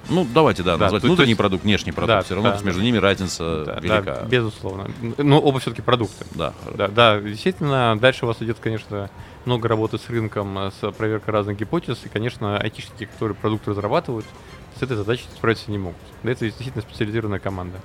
Ну, 0.10 0.28
давайте, 0.34 0.64
да, 0.64 0.76
Да, 0.76 0.86
назвать 0.86 1.04
внутренний 1.04 1.30
есть- 1.30 1.38
продукт, 1.38 1.64
внешний 1.64 1.94
продукт. 1.94 2.10
Да, 2.18 2.22
Все 2.24 2.36
равно 2.36 2.52
да, 2.52 2.60
между 2.64 2.82
ними 2.82 2.98
разница 2.98 3.64
Да, 3.66 3.80
велика. 3.80 4.02
да, 4.02 4.24
безусловно. 4.26 4.90
Но 5.18 5.40
оба 5.40 5.60
все-таки 5.60 5.82
продукты. 5.82 6.26
Да. 6.36 6.54
Да, 6.76 6.90
да, 6.90 7.20
действительно, 7.22 7.98
дальше 7.98 8.26
у 8.26 8.28
вас 8.28 8.42
идет, 8.42 8.58
конечно, 8.60 9.10
много 9.46 9.70
работы 9.70 9.98
с 9.98 10.10
рынком, 10.10 10.72
с 10.82 10.92
проверкой 10.92 11.34
разных 11.34 11.58
гипотез, 11.58 12.00
и, 12.04 12.10
конечно, 12.10 12.58
айтишники, 12.58 13.06
которые 13.06 13.36
продукт 13.36 13.66
разрабатывают, 13.68 14.26
с 14.78 14.82
этой 14.82 14.98
задачей 14.98 15.24
справиться 15.38 15.72
не 15.72 15.78
могут. 15.78 15.98
Для 16.24 16.34
этого 16.34 16.48
действительно 16.48 16.82
специализированная 16.82 17.40
команда. 17.40 17.80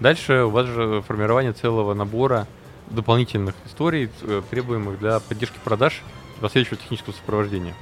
Дальше 0.00 0.42
у 0.44 0.50
вас 0.50 0.66
же 0.66 1.02
формирование 1.06 1.52
целого 1.54 1.94
набора 1.94 2.46
дополнительных 2.90 3.54
историй, 3.64 4.10
э, 4.22 4.42
требуемых 4.50 4.98
для 4.98 5.18
поддержки 5.20 5.56
продаж 5.64 6.02
последующего 6.40 6.76
технического 6.76 7.14
сопровождения. 7.14 7.74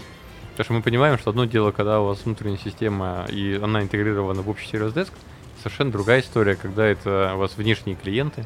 Потому 0.53 0.65
что 0.65 0.73
мы 0.75 0.83
понимаем, 0.83 1.19
что 1.19 1.31
одно 1.31 1.47
дело, 1.47 1.71
когда 1.71 2.01
у 2.01 2.07
вас 2.07 2.25
внутренняя 2.25 2.59
система, 2.59 3.27
и 3.31 3.59
она 3.63 3.83
интегрирована 3.83 4.43
в 4.43 4.51
общий 4.51 4.69
сервис-деск, 4.69 5.13
совершенно 5.59 5.91
другая 5.91 6.21
история, 6.21 6.57
когда 6.57 6.87
это 6.87 7.33
у 7.35 7.39
вас 7.39 7.57
внешние 7.57 7.97
клиенты, 7.97 8.45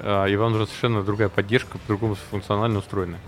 а, 0.00 0.26
и 0.26 0.36
вам 0.36 0.52
нужна 0.52 0.66
совершенно 0.66 1.02
другая 1.02 1.30
поддержка, 1.30 1.78
по-другому 1.78 2.16
функционально 2.30 2.80
устроена. 2.80 3.18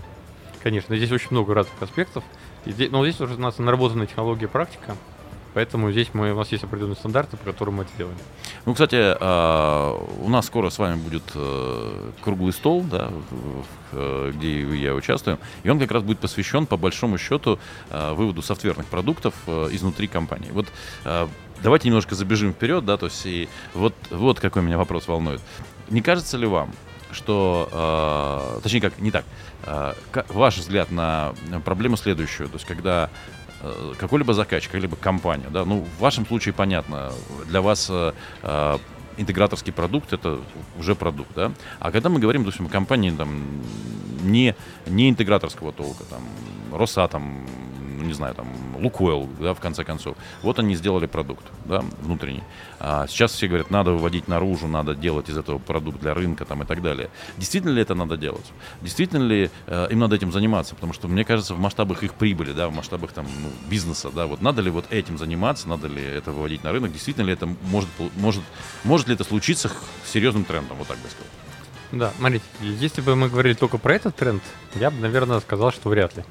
Конечно, 0.61 0.95
здесь 0.95 1.11
очень 1.11 1.29
много 1.31 1.55
разных 1.55 1.81
аспектов. 1.81 2.23
И 2.65 2.71
здесь, 2.71 2.91
но 2.91 3.03
здесь 3.03 3.19
уже 3.19 3.33
у 3.33 3.39
нас 3.39 3.57
наработанная 3.57 4.05
технология 4.05 4.47
практика, 4.47 4.95
поэтому 5.57 5.91
здесь 5.91 6.09
мы, 6.13 6.33
у 6.33 6.35
нас 6.35 6.51
есть 6.51 6.63
определенные 6.63 6.97
стандарты, 6.97 7.35
по 7.35 7.43
которым 7.43 7.77
мы 7.77 7.83
это 7.83 7.91
делаем. 7.97 8.17
Ну, 8.67 8.73
кстати, 8.73 8.95
а, 8.95 9.97
у 10.21 10.29
нас 10.29 10.45
скоро 10.45 10.69
с 10.69 10.77
вами 10.77 10.97
будет 10.97 11.23
э, 11.33 12.11
круглый 12.21 12.53
стол, 12.53 12.83
да, 12.83 13.09
э, 13.91 14.33
где 14.35 14.61
я 14.77 14.93
участвую, 14.93 15.39
и 15.63 15.69
он 15.71 15.79
как 15.79 15.89
раз 15.89 16.03
будет 16.03 16.19
посвящен, 16.19 16.67
по 16.67 16.77
большому 16.77 17.17
счету, 17.17 17.57
э, 17.89 18.13
выводу 18.13 18.43
софтверных 18.43 18.85
продуктов 18.85 19.33
изнутри 19.47 20.07
компании. 20.07 20.51
Вот 20.51 20.67
давайте 21.63 21.87
немножко 21.87 22.13
забежим 22.13 22.53
вперед, 22.53 22.85
да, 22.85 22.97
то 22.97 23.07
есть 23.07 23.25
и 23.25 23.49
вот, 23.73 23.95
вот 24.11 24.39
какой 24.39 24.61
меня 24.61 24.77
вопрос 24.77 25.07
волнует. 25.07 25.41
Не 25.89 26.01
кажется 26.01 26.37
ли 26.37 26.45
вам, 26.45 26.71
что, 27.11 28.59
точнее 28.61 28.81
как, 28.81 28.99
не 28.99 29.09
так, 29.09 29.25
э, 29.65 29.93
ваш 30.29 30.57
взгляд 30.57 30.91
на 30.91 31.33
проблему 31.65 31.97
следующую, 31.97 32.47
то 32.47 32.57
есть 32.57 32.67
когда 32.67 33.09
какой-либо 33.97 34.33
заказчик, 34.33 34.71
какая-либо 34.71 34.95
компания, 34.95 35.47
да, 35.49 35.65
ну, 35.65 35.85
в 35.97 36.01
вашем 36.01 36.25
случае 36.25 36.53
понятно, 36.53 37.11
для 37.47 37.61
вас 37.61 37.87
э, 37.89 38.13
э, 38.43 38.77
интеграторский 39.17 39.73
продукт 39.73 40.13
это 40.13 40.39
уже 40.77 40.95
продукт, 40.95 41.31
да, 41.35 41.51
а 41.79 41.91
когда 41.91 42.09
мы 42.09 42.19
говорим, 42.19 42.43
допустим, 42.43 42.67
о 42.67 42.69
компании 42.69 43.11
там 43.11 43.61
не, 44.21 44.55
не 44.85 45.09
интеграторского 45.09 45.71
толка, 45.71 46.03
там, 46.05 46.21
Росатом, 46.71 47.47
ну, 47.97 48.03
не 48.03 48.13
знаю, 48.13 48.35
там, 48.35 48.47
Лукойл, 48.77 49.29
да, 49.39 49.53
в 49.53 49.59
конце 49.59 49.83
концов. 49.83 50.17
Вот 50.41 50.59
они 50.59 50.75
сделали 50.75 51.05
продукт, 51.05 51.45
да, 51.65 51.83
внутренний. 52.01 52.43
А 52.79 53.07
сейчас 53.07 53.31
все 53.31 53.47
говорят, 53.47 53.71
надо 53.71 53.91
выводить 53.91 54.27
наружу, 54.27 54.67
надо 54.67 54.95
делать 54.95 55.29
из 55.29 55.37
этого 55.37 55.57
продукт 55.57 55.99
для 55.99 56.13
рынка, 56.13 56.45
там, 56.45 56.63
и 56.63 56.65
так 56.65 56.81
далее. 56.81 57.09
Действительно 57.37 57.71
ли 57.71 57.81
это 57.81 57.95
надо 57.95 58.17
делать? 58.17 58.45
Действительно 58.81 59.23
ли 59.23 59.49
э, 59.65 59.87
им 59.91 59.99
надо 59.99 60.15
этим 60.15 60.31
заниматься? 60.31 60.75
Потому 60.75 60.93
что, 60.93 61.07
мне 61.07 61.23
кажется, 61.23 61.53
в 61.53 61.59
масштабах 61.59 62.03
их 62.03 62.13
прибыли, 62.13 62.53
да, 62.53 62.67
в 62.69 62.73
масштабах, 62.73 63.11
там, 63.11 63.25
ну, 63.41 63.49
бизнеса, 63.69 64.09
да, 64.13 64.27
вот 64.27 64.41
надо 64.41 64.61
ли 64.61 64.69
вот 64.69 64.85
этим 64.91 65.17
заниматься, 65.17 65.67
надо 65.67 65.87
ли 65.87 66.01
это 66.01 66.31
выводить 66.31 66.63
на 66.63 66.71
рынок, 66.71 66.91
действительно 66.91 67.25
ли 67.25 67.33
это 67.33 67.47
может, 67.63 67.89
может, 68.15 68.43
может 68.83 69.07
ли 69.07 69.15
это 69.15 69.23
случиться 69.23 69.69
с 70.05 70.11
серьезным 70.11 70.45
трендом, 70.45 70.77
вот 70.77 70.87
так 70.87 70.97
бы 70.97 71.09
сказал. 71.09 71.27
Да, 71.91 72.11
смотрите, 72.17 72.43
если 72.59 73.01
бы 73.01 73.15
мы 73.15 73.29
говорили 73.29 73.53
только 73.53 73.77
про 73.77 73.95
этот 73.95 74.15
тренд, 74.15 74.43
я 74.75 74.91
бы, 74.91 74.99
наверное, 74.99 75.39
сказал, 75.39 75.71
что 75.71 75.89
вряд 75.89 76.17
ли. 76.17 76.23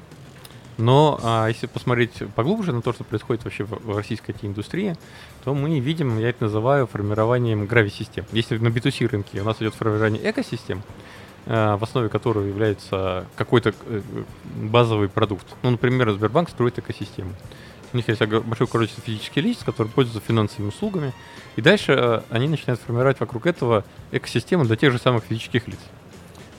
Но 0.77 1.19
а, 1.23 1.47
если 1.47 1.65
посмотреть 1.67 2.13
поглубже 2.35 2.71
на 2.71 2.81
то, 2.81 2.93
что 2.93 3.03
происходит 3.03 3.43
вообще 3.43 3.63
в, 3.63 3.71
в 3.83 3.97
российской 3.97 4.31
IT-индустрии, 4.31 4.95
то 5.43 5.53
мы 5.53 5.79
видим, 5.79 6.19
я 6.19 6.29
это 6.29 6.43
называю 6.43 6.87
формированием 6.87 7.65
грави-систем. 7.65 8.25
Если 8.31 8.57
на 8.57 8.67
B2C 8.67 9.07
рынке 9.07 9.41
у 9.41 9.43
нас 9.43 9.57
идет 9.57 9.73
формирование 9.73 10.29
экосистем, 10.29 10.83
а, 11.47 11.77
в 11.77 11.83
основе 11.83 12.09
которого 12.09 12.43
является 12.43 13.25
какой-то 13.35 13.73
э, 13.85 14.01
базовый 14.43 15.07
продукт. 15.07 15.45
Ну, 15.63 15.71
например, 15.71 16.11
Сбербанк 16.11 16.49
строит 16.49 16.77
экосистему. 16.77 17.31
У 17.93 17.97
них 17.97 18.09
есть 18.09 18.21
большое 18.21 18.67
количество 18.67 19.01
физических 19.01 19.43
лиц, 19.43 19.59
которые 19.63 19.91
пользуются 19.93 20.27
финансовыми 20.27 20.69
услугами. 20.69 21.13
И 21.55 21.61
дальше 21.61 21.93
э, 21.93 22.21
они 22.29 22.49
начинают 22.49 22.81
формировать 22.81 23.19
вокруг 23.21 23.45
этого 23.45 23.85
экосистему 24.11 24.65
для 24.65 24.75
тех 24.75 24.91
же 24.91 24.99
самых 24.99 25.23
физических 25.23 25.67
лиц. 25.69 25.79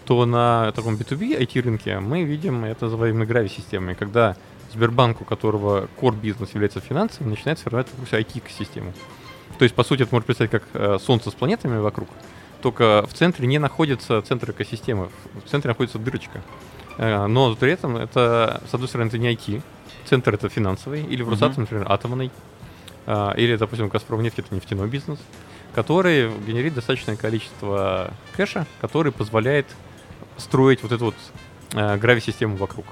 То 0.09 0.25
на 0.25 0.73
таком 0.73 0.95
B2B 0.95 1.39
IT-рынке 1.39 2.01
мы 2.01 2.23
видим 2.23 2.65
это 2.65 2.87
называемые 2.87 3.27
грави-системы, 3.27 3.95
когда 3.95 4.39
Сбербанк, 4.73 5.21
у 5.21 5.25
которого 5.27 5.87
core 6.01 6.19
бизнес 6.19 6.55
является 6.55 6.81
финансовым, 6.81 7.29
начинает 7.29 7.59
формировать 7.59 7.91
вокруг 7.91 8.09
себя 8.09 8.21
IT-экосистему. 8.21 8.95
То 9.59 9.65
есть, 9.65 9.75
по 9.75 9.85
сути, 9.85 10.05
это 10.05 10.15
можно 10.15 10.25
представить 10.25 10.51
как 10.51 10.63
э, 10.73 10.97
Солнце 10.99 11.31
с 11.31 11.35
планетами 11.35 11.77
вокруг, 11.77 12.09
только 12.63 13.05
в 13.07 13.13
центре 13.13 13.47
не 13.47 13.59
находится 13.59 14.23
центр 14.23 14.53
экосистемы, 14.53 15.11
в 15.45 15.51
центре 15.51 15.69
находится 15.69 15.99
дырочка. 15.99 16.41
Э, 16.97 17.27
но 17.27 17.55
при 17.55 17.73
этом 17.73 17.99
это, 17.99 18.63
с 18.71 18.73
одной 18.73 18.89
стороны, 18.89 19.09
это 19.09 19.19
не 19.19 19.35
IT, 19.35 19.61
центр 20.07 20.33
это 20.33 20.49
финансовый, 20.49 21.03
или 21.03 21.21
в 21.21 21.29
Росатом, 21.29 21.65
например, 21.65 21.85
атомный, 21.87 22.31
а, 23.05 23.35
или, 23.37 23.57
допустим, 23.57 23.89
Газпром 23.89 24.23
нефть 24.23 24.39
это 24.39 24.55
нефтяной 24.55 24.89
бизнес, 24.89 25.19
который 25.75 26.31
генерит 26.47 26.73
достаточное 26.73 27.17
количество 27.17 28.11
кэша, 28.35 28.67
который 28.81 29.13
позволяет 29.13 29.67
строить 30.39 30.83
вот 30.83 30.93
эту 30.93 31.07
вот 31.07 31.15
э, 31.75 31.97
грави-систему 31.97 32.57
вокруг. 32.57 32.87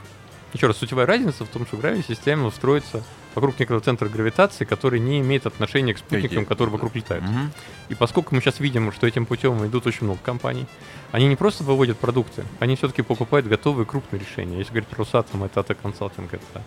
Еще 0.53 0.67
раз, 0.67 0.77
сутевая 0.77 1.07
разница 1.07 1.45
в 1.45 1.49
том, 1.49 1.67
что 1.67 1.77
грави-система 1.77 2.51
строится 2.51 3.03
вокруг 3.35 3.59
некого 3.59 3.81
центра 3.81 4.09
гравитации, 4.09 4.65
который 4.65 4.99
не 5.01 5.21
имеет 5.21 5.47
отношения 5.47 5.93
к 5.93 5.99
спутникам, 5.99 6.47
которые 6.47 6.73
вокруг 6.73 6.95
летают. 6.95 7.25
Угу. 7.25 7.39
И 7.91 7.95
поскольку 7.95 8.35
мы 8.35 8.41
сейчас 8.41 8.61
видим, 8.61 8.91
что 8.93 9.07
этим 9.07 9.27
путем 9.27 9.65
идут 9.67 9.87
очень 9.87 10.05
много 10.05 10.21
компаний, 10.23 10.67
они 11.13 11.27
не 11.27 11.37
просто 11.37 11.63
выводят 11.63 11.99
продукты, 11.99 12.45
они 12.59 12.77
все-таки 12.77 13.03
покупают 13.03 13.47
готовые 13.47 13.87
крупные 13.87 14.21
решения. 14.21 14.59
Если 14.59 14.71
говорить 14.71 14.89
про 14.89 15.05
Росатом, 15.05 15.45
это 15.45 15.61
AT 15.61 15.77
консалтинг, 15.81 16.33
это 16.33 16.63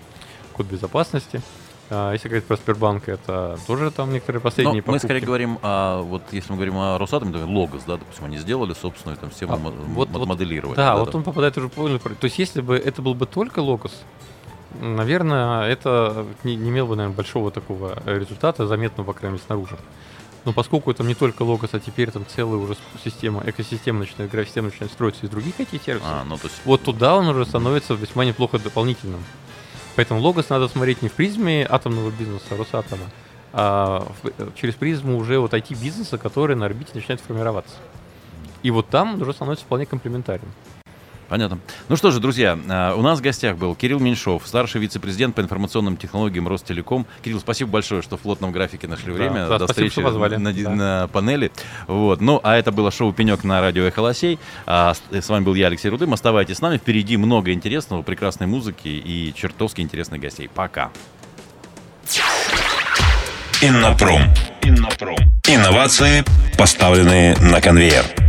код 0.53 0.67
безопасности. 0.67 1.41
А 1.91 2.13
если 2.13 2.27
говорить 2.27 2.45
про 2.45 2.55
Сбербанк, 2.55 3.09
это 3.09 3.57
тоже 3.65 3.89
там 3.89 4.13
некоторые 4.13 4.41
последние 4.41 4.81
Но 4.81 4.85
покупки. 4.85 5.03
Мы 5.03 5.07
скорее 5.07 5.25
говорим, 5.25 5.57
о, 5.63 6.01
вот 6.03 6.21
если 6.31 6.51
мы 6.51 6.57
говорим 6.57 6.77
о 6.77 6.97
Росатоме, 6.99 7.33
то 7.33 7.45
Логос, 7.45 7.83
да, 7.87 7.97
допустим, 7.97 8.25
они 8.25 8.37
сделали 8.37 8.73
собственную 8.73 9.17
там 9.17 9.31
систему 9.31 9.53
а, 9.55 9.57
вот, 9.57 10.09
моделирования. 10.09 10.75
Да, 10.75 10.93
да, 10.93 10.99
вот 10.99 11.11
да. 11.11 11.17
он 11.17 11.23
попадает 11.23 11.57
уже 11.57 11.67
полный. 11.69 11.99
То 11.99 12.15
есть 12.21 12.37
если 12.37 12.61
бы 12.61 12.75
это 12.75 13.01
был 13.01 13.15
бы 13.15 13.25
только 13.25 13.59
Логос, 13.59 14.03
наверное, 14.79 15.67
это 15.67 16.27
не, 16.43 16.55
не 16.55 16.69
имел 16.69 16.85
бы, 16.85 16.95
наверное, 16.95 17.15
большого 17.15 17.49
такого 17.49 17.97
результата, 18.05 18.67
заметного, 18.67 19.07
по 19.07 19.13
крайней 19.13 19.33
мере, 19.33 19.43
снаружи. 19.45 19.77
Но 20.45 20.53
поскольку 20.53 20.91
это 20.91 21.03
не 21.03 21.15
только 21.15 21.41
Логос, 21.41 21.71
а 21.73 21.79
теперь 21.79 22.11
там 22.11 22.25
целая 22.25 22.59
уже 22.59 22.77
система, 23.03 23.41
экосистема 23.45 23.99
начинает, 23.99 24.31
граф-система 24.31 24.67
начинает 24.67 24.91
строиться 24.91 25.25
из 25.25 25.29
других 25.29 25.59
IT-сервисов, 25.59 26.07
а, 26.07 26.23
ну, 26.23 26.37
то 26.37 26.45
есть... 26.45 26.61
вот 26.65 26.83
туда 26.83 27.15
он 27.15 27.27
уже 27.27 27.45
становится 27.45 27.93
весьма 27.95 28.25
неплохо 28.25 28.57
дополнительным. 28.57 29.23
Поэтому 29.99 30.21
логос 30.21 30.47
надо 30.47 30.69
смотреть 30.69 31.01
не 31.01 31.09
в 31.09 31.11
призме 31.11 31.67
атомного 31.69 32.09
бизнеса 32.09 32.55
Росатома, 32.57 33.03
а 33.51 34.07
в, 34.23 34.55
через 34.55 34.75
призму 34.75 35.17
уже 35.17 35.39
вот 35.39 35.53
IT-бизнеса, 35.53 36.17
который 36.17 36.55
на 36.55 36.67
орбите 36.67 36.91
начинает 36.93 37.19
формироваться. 37.19 37.75
И 38.63 38.71
вот 38.71 38.87
там 38.87 39.21
уже 39.21 39.33
становится 39.33 39.65
вполне 39.65 39.85
комплементарен. 39.85 40.47
Понятно. 41.29 41.59
Ну 41.87 41.95
что 41.95 42.09
же, 42.09 42.19
друзья, 42.19 42.57
а, 42.67 42.95
у 42.95 43.01
нас 43.01 43.19
в 43.19 43.21
гостях 43.21 43.55
был 43.55 43.75
Кирилл 43.75 43.99
Меньшов, 43.99 44.43
старший 44.45 44.81
вице-президент 44.81 45.35
по 45.35 45.41
информационным 45.41 45.95
технологиям 45.95 46.47
Ростелеком. 46.47 47.05
Кирилл, 47.23 47.39
спасибо 47.39 47.69
большое, 47.69 48.01
что 48.01 48.17
в 48.17 48.21
плотном 48.21 48.51
графике 48.51 48.87
нашли 48.87 49.13
время 49.13 49.47
да, 49.47 49.59
до 49.59 49.59
да, 49.59 49.67
встречи 49.67 49.99
на, 49.99 50.39
да. 50.51 50.69
на 50.69 51.07
панели. 51.07 51.51
Вот. 51.87 52.19
Ну, 52.19 52.39
а 52.43 52.57
это 52.57 52.71
было 52.71 52.91
шоу 52.91 53.13
«Пенек» 53.13 53.43
на 53.43 53.61
радио 53.61 53.83
«Эхолосей». 53.83 54.39
А, 54.65 54.93
с 55.11 55.29
вами 55.29 55.43
был 55.43 55.53
я, 55.53 55.67
Алексей 55.67 55.89
Рудым. 55.89 56.13
Оставайтесь 56.13 56.57
с 56.57 56.61
нами. 56.61 56.77
Впереди 56.77 57.15
много 57.15 57.53
интересного, 57.53 58.01
прекрасной 58.01 58.47
музыки 58.47 58.87
и 58.87 59.31
чертовски 59.35 59.81
интересных 59.81 60.19
гостей. 60.19 60.49
Пока. 60.53 60.89
Иннопром. 63.61 64.23
Иннопром. 64.63 65.17
Инновации, 65.47 66.23
поставленные 66.57 67.35
на 67.37 67.61
конвейер. 67.61 68.28